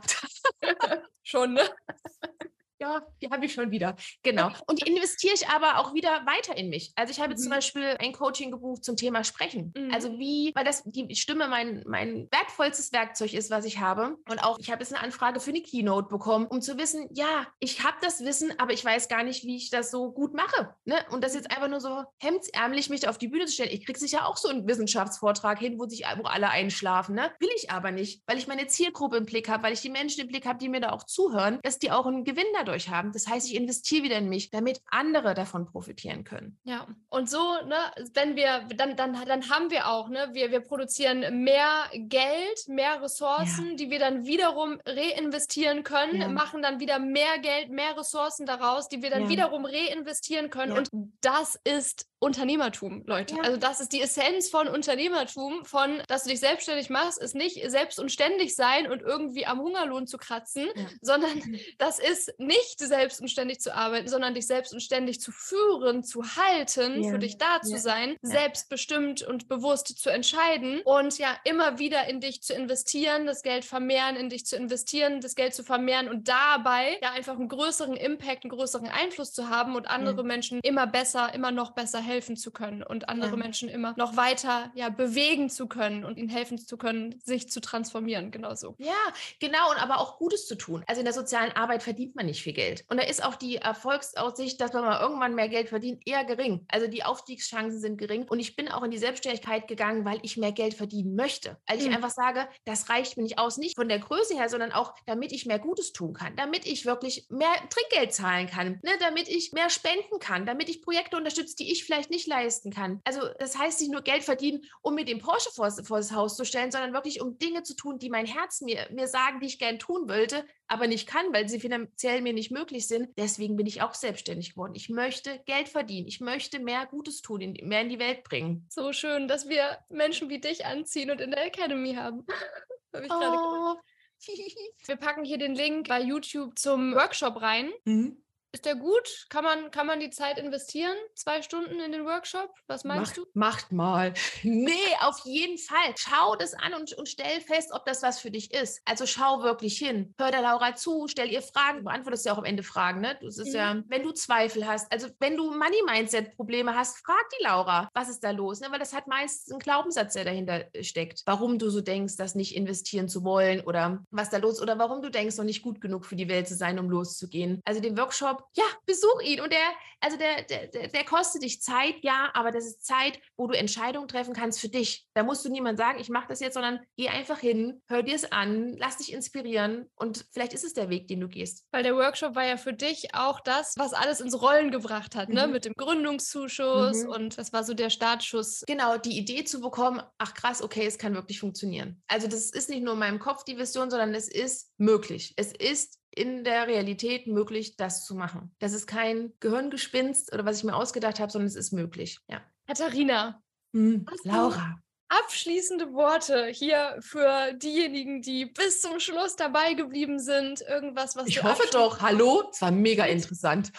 [1.22, 1.62] Schon, ne?
[2.80, 3.94] ja, die habe ich schon wieder.
[4.22, 4.50] Genau.
[4.66, 6.92] Und die investiere ich aber auch wieder weiter in mich.
[6.96, 7.38] Also ich habe mhm.
[7.38, 9.72] zum Beispiel ein Coaching gebucht zum Thema Sprechen.
[9.76, 9.92] Mhm.
[9.92, 14.16] Also wie, weil das die Stimme mein, mein wertvollstes Werkzeug ist, was ich habe.
[14.28, 17.46] Und auch, ich habe jetzt eine Anfrage für eine Keynote bekommen, um zu wissen, ja,
[17.58, 20.74] ich habe das Wissen, aber ich weiß gar nicht, wie ich das so gut mache.
[20.84, 20.96] Ne?
[21.10, 23.72] Und das jetzt einfach nur so hemdsärmlich mich auf die Bühne zu stellen.
[23.72, 27.14] Ich kriege sicher auch so einen Wissenschaftsvortrag hin, wo sich wo alle einschlafen.
[27.14, 27.30] Ne?
[27.40, 30.22] Will ich aber nicht, weil ich meine Zielgruppe im Blick habe, weil ich die Menschen
[30.22, 32.88] im Blick habe, die mir da auch zuhören, dass die auch einen Gewinn dadurch dadurch
[32.88, 33.12] haben.
[33.12, 36.58] Das heißt, ich investiere wieder in mich, damit andere davon profitieren können.
[36.64, 37.76] Ja, und so, ne,
[38.14, 43.02] wenn wir, dann, dann, dann haben wir auch, ne, wir, wir produzieren mehr Geld, mehr
[43.02, 43.76] Ressourcen, ja.
[43.76, 46.28] die wir dann wiederum reinvestieren können, ja.
[46.28, 49.28] machen dann wieder mehr Geld, mehr Ressourcen daraus, die wir dann ja.
[49.28, 50.72] wiederum reinvestieren können.
[50.72, 50.90] Und
[51.20, 53.36] das ist Unternehmertum, Leute.
[53.36, 53.42] Ja.
[53.42, 57.58] Also das ist die Essenz von Unternehmertum, von, dass du dich selbstständig machst, ist nicht
[57.70, 60.84] selbst und ständig sein und irgendwie am Hungerlohn zu kratzen, ja.
[61.00, 61.30] sondern
[61.78, 66.02] das ist nicht selbst und ständig zu arbeiten, sondern dich selbst und ständig zu führen,
[66.02, 67.10] zu halten, ja.
[67.10, 72.20] für dich da zu sein, selbstbestimmt und bewusst zu entscheiden und ja immer wieder in
[72.20, 76.28] dich zu investieren, das Geld vermehren, in dich zu investieren, das Geld zu vermehren und
[76.28, 80.86] dabei ja einfach einen größeren Impact, einen größeren Einfluss zu haben und andere Menschen immer
[80.86, 83.36] besser, immer noch besser helfen zu können und andere ja.
[83.36, 87.60] Menschen immer noch weiter ja, bewegen zu können und ihnen helfen zu können, sich zu
[87.60, 88.30] transformieren.
[88.30, 88.74] Genauso.
[88.78, 88.92] Ja,
[89.38, 89.70] genau.
[89.70, 90.84] Und aber auch Gutes zu tun.
[90.86, 92.84] Also in der sozialen Arbeit verdient man nicht viel Geld.
[92.88, 96.64] Und da ist auch die Erfolgsaussicht, dass man mal irgendwann mehr Geld verdient, eher gering.
[96.68, 98.26] Also die Aufstiegschancen sind gering.
[98.28, 101.58] Und ich bin auch in die Selbstständigkeit gegangen, weil ich mehr Geld verdienen möchte.
[101.68, 101.94] Weil ich mhm.
[101.94, 105.32] einfach sage, das reicht mir nicht aus, nicht von der Größe her, sondern auch, damit
[105.32, 108.90] ich mehr Gutes tun kann, damit ich wirklich mehr Trinkgeld zahlen kann, ne?
[108.98, 112.70] damit ich mehr spenden kann, damit ich Projekte unterstütze, die ich vielleicht vielleicht nicht leisten
[112.70, 113.00] kann.
[113.04, 116.36] Also das heißt nicht nur Geld verdienen, um mir den Porsche vor, vor das Haus
[116.36, 119.46] zu stellen, sondern wirklich um Dinge zu tun, die mein Herz mir, mir sagen, die
[119.46, 123.08] ich gern tun wollte, aber nicht kann, weil sie finanziell mir nicht möglich sind.
[123.16, 124.74] Deswegen bin ich auch selbstständig geworden.
[124.74, 126.08] Ich möchte Geld verdienen.
[126.08, 128.66] Ich möchte mehr Gutes tun, in, mehr in die Welt bringen.
[128.68, 132.26] So schön, dass wir Menschen wie dich anziehen und in der Academy haben.
[132.92, 133.76] Hab ich oh.
[134.86, 137.70] Wir packen hier den Link bei YouTube zum Workshop rein.
[137.84, 138.22] Mhm.
[138.52, 139.26] Ist der gut?
[139.28, 140.96] Kann man, kann man die Zeit investieren?
[141.14, 142.52] Zwei Stunden in den Workshop?
[142.66, 143.26] Was meinst macht, du?
[143.34, 144.14] Macht mal.
[144.42, 145.94] Nee, auf jeden Fall.
[145.96, 148.80] Schau das an und, und stell fest, ob das was für dich ist.
[148.84, 150.14] Also schau wirklich hin.
[150.18, 151.78] Hör der Laura zu, stell ihr Fragen.
[151.78, 153.18] Du beantwortest ja auch am Ende Fragen, ne?
[153.22, 153.54] Das ist mhm.
[153.54, 158.24] ja, wenn du Zweifel hast, also wenn du Money-Mindset-Probleme hast, frag die Laura, was ist
[158.24, 158.60] da los?
[158.60, 158.68] Ne?
[158.70, 161.22] Weil das hat meist einen Glaubenssatz, der dahinter steckt.
[161.26, 165.02] Warum du so denkst, das nicht investieren zu wollen oder was da los oder warum
[165.02, 167.60] du denkst, noch nicht gut genug für die Welt zu sein, um loszugehen.
[167.64, 169.40] Also den Workshop Ja, besuch ihn.
[169.40, 169.60] Und der,
[170.00, 174.08] also der, der, der kostet dich Zeit, ja, aber das ist Zeit, wo du Entscheidungen
[174.08, 175.06] treffen kannst für dich.
[175.14, 178.14] Da musst du niemand sagen, ich mache das jetzt, sondern geh einfach hin, hör dir
[178.14, 181.66] es an, lass dich inspirieren und vielleicht ist es der Weg, den du gehst.
[181.70, 185.28] Weil der Workshop war ja für dich auch das, was alles ins Rollen gebracht hat,
[185.28, 185.42] ne?
[185.42, 185.46] mhm.
[185.46, 185.52] ne?
[185.52, 187.10] Mit dem Gründungszuschuss mhm.
[187.10, 188.64] und das war so der Startschuss.
[188.66, 192.02] Genau, die Idee zu bekommen, ach krass, okay, es kann wirklich funktionieren.
[192.08, 195.34] Also das ist nicht nur in meinem Kopf die Vision, sondern es ist möglich.
[195.36, 198.54] Es ist in der Realität möglich, das zu machen.
[198.58, 202.18] Das ist kein Gehirngespinst oder was ich mir ausgedacht habe, sondern es ist möglich.
[202.28, 202.42] Ja.
[202.66, 203.42] Katharina.
[203.72, 204.80] Hm, Laura.
[205.08, 210.60] Abschließende Worte hier für diejenigen, die bis zum Schluss dabei geblieben sind.
[210.60, 212.00] Irgendwas, was ich hoffe doch.
[212.00, 213.72] Hallo, es war mega interessant.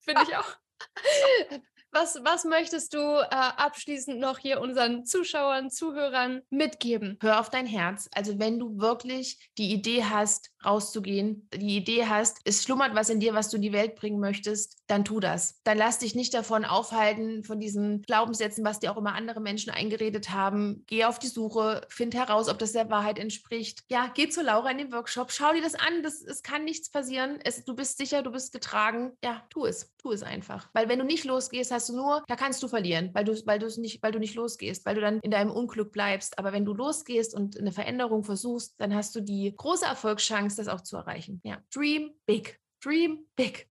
[0.00, 0.56] Finde ich auch.
[1.96, 7.18] Was, was möchtest du äh, abschließend noch hier unseren Zuschauern, Zuhörern mitgeben?
[7.22, 8.08] Hör auf dein Herz.
[8.12, 13.20] Also wenn du wirklich die Idee hast, rauszugehen, die Idee hast, es schlummert was in
[13.20, 15.60] dir, was du in die Welt bringen möchtest, dann tu das.
[15.64, 19.70] Dann lass dich nicht davon aufhalten, von diesen Glaubenssätzen, was dir auch immer andere Menschen
[19.70, 20.84] eingeredet haben.
[20.86, 23.82] Geh auf die Suche, find heraus, ob das der Wahrheit entspricht.
[23.88, 26.02] Ja, geh zu Laura in den Workshop, schau dir das an.
[26.02, 27.38] Das, es kann nichts passieren.
[27.44, 29.12] Es, du bist sicher, du bist getragen.
[29.22, 29.92] Ja, tu es.
[29.98, 30.68] Tu es einfach.
[30.74, 33.58] Weil wenn du nicht losgehst, hast du nur, da kannst du verlieren, weil du, weil
[33.78, 36.38] nicht, weil du nicht losgehst, weil du dann in deinem Unglück bleibst.
[36.38, 40.68] Aber wenn du losgehst und eine Veränderung versuchst, dann hast du die große Erfolgschance, das
[40.68, 41.40] auch zu erreichen.
[41.44, 42.60] Ja, dream big.
[42.82, 43.68] Dream big.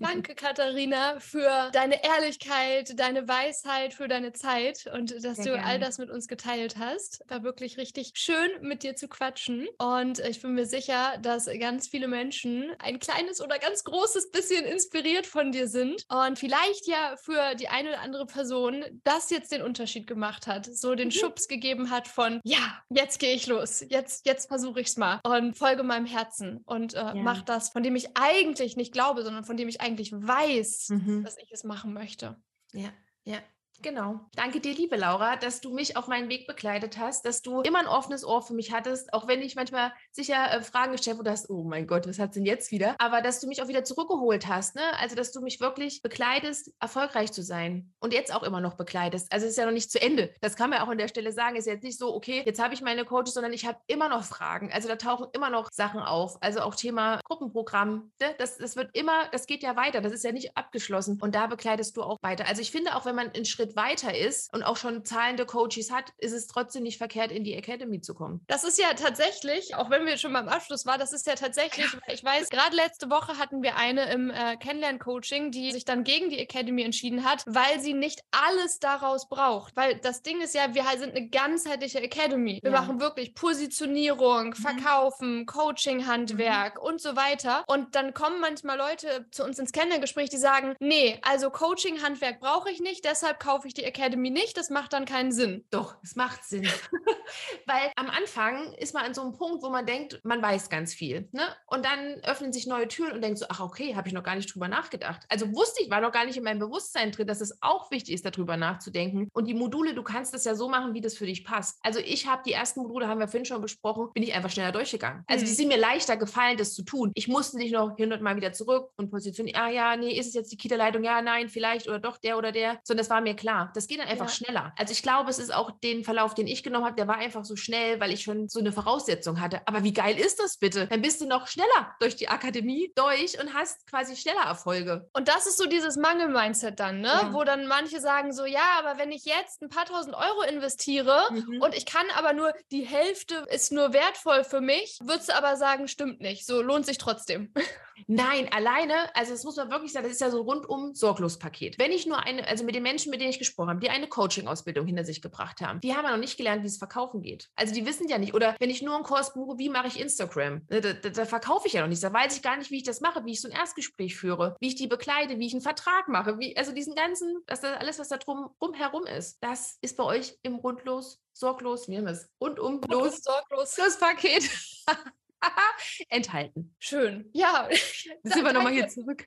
[0.00, 5.64] Danke, Katharina, für deine Ehrlichkeit, deine Weisheit, für deine Zeit und dass Sehr du gerne.
[5.64, 7.24] all das mit uns geteilt hast.
[7.28, 9.66] War wirklich richtig schön, mit dir zu quatschen.
[9.78, 14.64] Und ich bin mir sicher, dass ganz viele Menschen ein kleines oder ganz großes bisschen
[14.64, 19.52] inspiriert von dir sind und vielleicht ja für die eine oder andere Person das jetzt
[19.52, 21.12] den Unterschied gemacht hat, so den mhm.
[21.12, 25.20] Schubs gegeben hat von, ja, jetzt gehe ich los, jetzt, jetzt versuche ich es mal
[25.24, 27.14] und folge meinem Herzen und äh, ja.
[27.14, 30.90] mach das, von dem ich eigentlich nicht glaube, sondern von dem dem ich eigentlich weiß,
[30.90, 31.24] mhm.
[31.24, 32.36] dass ich es machen möchte.
[32.72, 32.92] Ja,
[33.24, 33.38] ja.
[33.82, 34.20] Genau.
[34.36, 37.80] Danke dir, liebe Laura, dass du mich auf meinen Weg begleitet hast, dass du immer
[37.80, 41.28] ein offenes Ohr für mich hattest, auch wenn ich manchmal sicher äh, Fragen gestellt habe,
[41.28, 42.94] hast, oh mein Gott, was hat denn jetzt wieder?
[42.98, 44.82] Aber dass du mich auch wieder zurückgeholt hast, ne?
[45.00, 49.32] Also, dass du mich wirklich begleitest, erfolgreich zu sein und jetzt auch immer noch begleitest.
[49.32, 50.32] Also, es ist ja noch nicht zu Ende.
[50.40, 51.56] Das kann man auch an der Stelle sagen.
[51.56, 54.08] Es ist jetzt nicht so, okay, jetzt habe ich meine Coaches, sondern ich habe immer
[54.08, 54.70] noch Fragen.
[54.72, 56.40] Also, da tauchen immer noch Sachen auf.
[56.40, 58.34] Also, auch Thema Gruppenprogramm, ne?
[58.38, 60.00] das, das wird immer, das geht ja weiter.
[60.00, 61.18] Das ist ja nicht abgeschlossen.
[61.20, 62.46] Und da begleitest du auch weiter.
[62.46, 65.90] Also, ich finde auch, wenn man einen Schritt weiter ist und auch schon zahlende Coaches
[65.90, 68.44] hat, ist es trotzdem nicht verkehrt, in die Academy zu kommen.
[68.46, 71.86] Das ist ja tatsächlich, auch wenn wir schon beim Abschluss waren, das ist ja tatsächlich,
[72.08, 76.30] ich weiß, gerade letzte Woche hatten wir eine im äh, Kennenlern-Coaching, die sich dann gegen
[76.30, 79.76] die Academy entschieden hat, weil sie nicht alles daraus braucht.
[79.76, 82.60] Weil das Ding ist ja, wir sind eine ganzheitliche Academy.
[82.62, 82.80] Wir ja.
[82.80, 84.54] machen wirklich Positionierung, mhm.
[84.54, 86.86] Verkaufen, Coaching-Handwerk mhm.
[86.86, 87.64] und so weiter.
[87.66, 92.70] Und dann kommen manchmal Leute zu uns ins Kennenlerngespräch, die sagen, nee, also Coaching-Handwerk brauche
[92.70, 95.64] ich nicht, deshalb kaufe kaufe ich die Academy nicht, das macht dann keinen Sinn.
[95.70, 96.66] Doch, es macht Sinn.
[97.66, 100.92] Weil am Anfang ist man an so einem Punkt, wo man denkt, man weiß ganz
[100.92, 101.28] viel.
[101.30, 101.42] Ne?
[101.66, 104.34] Und dann öffnen sich neue Türen und denkt so, ach okay, habe ich noch gar
[104.34, 105.22] nicht drüber nachgedacht.
[105.28, 108.14] Also wusste ich, war noch gar nicht in meinem Bewusstsein drin, dass es auch wichtig
[108.14, 109.28] ist, darüber nachzudenken.
[109.32, 111.78] Und die Module, du kannst das ja so machen, wie das für dich passt.
[111.82, 114.72] Also ich habe die ersten Module, haben wir vorhin schon besprochen, bin ich einfach schneller
[114.72, 115.22] durchgegangen.
[115.28, 115.48] Also mhm.
[115.48, 117.12] die sind mir leichter gefallen, das zu tun.
[117.14, 120.50] Ich musste nicht noch hundertmal wieder zurück und positionieren, ah ja, nee, ist es jetzt
[120.50, 121.04] die Kita-Leitung?
[121.04, 122.80] Ja, nein, vielleicht oder doch der oder der.
[122.82, 123.70] Sondern das war mir klar.
[123.74, 124.32] Das geht dann einfach ja.
[124.32, 124.72] schneller.
[124.78, 127.44] Also ich glaube, es ist auch den Verlauf, den ich genommen habe, der war einfach
[127.44, 129.60] so schnell, weil ich schon so eine Voraussetzung hatte.
[129.66, 130.86] Aber wie geil ist das bitte?
[130.86, 135.08] Dann bist du noch schneller durch die Akademie durch und hast quasi schneller Erfolge.
[135.12, 137.08] Und das ist so dieses Mangel-Mindset dann, ne?
[137.08, 137.32] Ja.
[137.32, 141.20] Wo dann manche sagen so, ja, aber wenn ich jetzt ein paar tausend Euro investiere
[141.30, 141.60] mhm.
[141.60, 145.56] und ich kann aber nur die Hälfte ist nur wertvoll für mich, würdest du aber
[145.56, 146.46] sagen, stimmt nicht.
[146.46, 147.52] So lohnt sich trotzdem.
[148.06, 151.38] Nein, alleine, also das muss man wirklich sagen, das ist ja so ein rundum sorglos
[151.38, 151.78] Paket.
[151.78, 154.08] Wenn ich nur eine, also mit den Menschen, mit denen ich gesprochen habe, die eine
[154.08, 157.50] Coaching-Ausbildung hinter sich gebracht haben, die haben ja noch nicht gelernt, wie es verkaufen geht.
[157.56, 160.00] Also die wissen ja nicht, oder wenn ich nur einen Kurs buche, wie mache ich
[160.00, 160.62] Instagram?
[160.68, 162.02] Da, da, da verkaufe ich ja noch nicht.
[162.02, 164.56] Da weiß ich gar nicht, wie ich das mache, wie ich so ein Erstgespräch führe,
[164.60, 167.78] wie ich die bekleide, wie ich einen Vertrag mache, wie, also diesen ganzen, das, das
[167.78, 172.04] alles, was da drum herum ist, das ist bei euch im rundlos sorglos, wie haben
[172.04, 172.28] wir es?
[172.40, 174.48] Rundum los, sorglos, das Paket.
[176.08, 176.74] enthalten.
[176.78, 177.30] Schön.
[177.32, 177.68] Ja.
[178.22, 179.26] Sind wir nochmal hier zurück.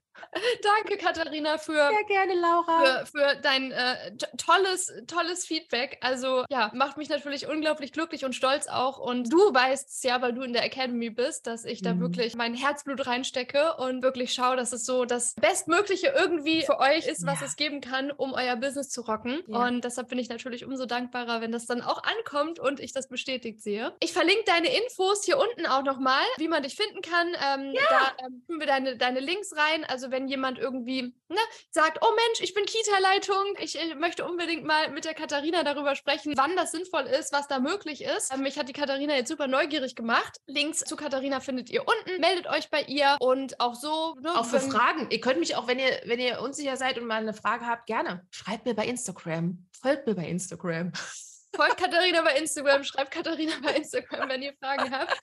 [0.64, 3.06] Danke, Katharina, für, Sehr gerne, Laura.
[3.06, 5.98] für, für dein äh, tolles, tolles Feedback.
[6.02, 8.98] Also ja, macht mich natürlich unglaublich glücklich und stolz auch.
[8.98, 12.02] Und du weißt es ja, weil du in der Academy bist, dass ich da mhm.
[12.02, 17.08] wirklich mein Herzblut reinstecke und wirklich schaue, dass es so das Bestmögliche irgendwie für euch
[17.08, 17.48] ist, was ja.
[17.48, 19.42] es geben kann, um euer Business zu rocken.
[19.48, 19.66] Ja.
[19.66, 23.08] Und deshalb bin ich natürlich umso dankbarer, wenn das dann auch ankommt und ich das
[23.08, 23.94] bestätigt sehe.
[24.00, 27.28] Ich verlinke deine Infos hier unten auch noch nochmal, wie man dich finden kann.
[27.28, 27.82] Ähm, ja.
[27.90, 29.84] Da ähm, tun wir deine, deine Links rein.
[29.86, 31.38] Also wenn jemand irgendwie ne,
[31.72, 35.96] sagt, oh Mensch, ich bin Kita-Leitung, ich, ich, möchte unbedingt mal mit der Katharina darüber
[35.96, 38.34] sprechen, wann das sinnvoll ist, was da möglich ist.
[38.34, 40.38] Ähm, mich hat die Katharina jetzt super neugierig gemacht.
[40.46, 42.22] Links zu Katharina findet ihr unten.
[42.22, 44.16] Meldet euch bei ihr und auch so.
[44.22, 45.08] Ne, auch für Fragen.
[45.10, 47.88] Ihr könnt mich auch, wenn ihr, wenn ihr unsicher seid und mal eine Frage habt,
[47.88, 48.26] gerne.
[48.30, 49.66] Schreibt mir bei Instagram.
[49.82, 50.92] Folgt mir bei Instagram.
[51.56, 55.18] Folgt Katharina bei Instagram, schreibt Katharina bei Instagram, wenn ihr Fragen habt.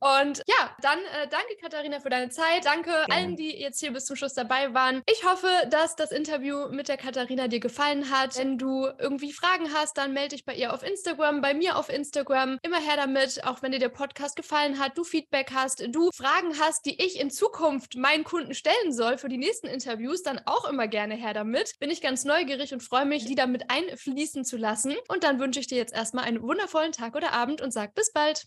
[0.00, 2.64] Und ja, dann äh, danke Katharina für deine Zeit.
[2.64, 3.06] Danke ja.
[3.10, 5.02] allen, die jetzt hier bis zum Schluss dabei waren.
[5.10, 8.36] Ich hoffe, dass das Interview mit der Katharina dir gefallen hat.
[8.38, 11.88] Wenn du irgendwie Fragen hast, dann melde dich bei ihr auf Instagram, bei mir auf
[11.88, 12.58] Instagram.
[12.62, 16.58] Immer her damit, auch wenn dir der Podcast gefallen hat, du Feedback hast, du Fragen
[16.60, 20.68] hast, die ich in Zukunft meinen Kunden stellen soll für die nächsten Interviews, dann auch
[20.68, 21.78] immer gerne her damit.
[21.78, 24.94] Bin ich ganz neugierig und freue mich, die damit einfließen zu lassen.
[25.08, 27.94] Und dann wünsche ich dir dir jetzt erstmal einen wundervollen Tag oder Abend und sag
[27.94, 28.46] bis bald.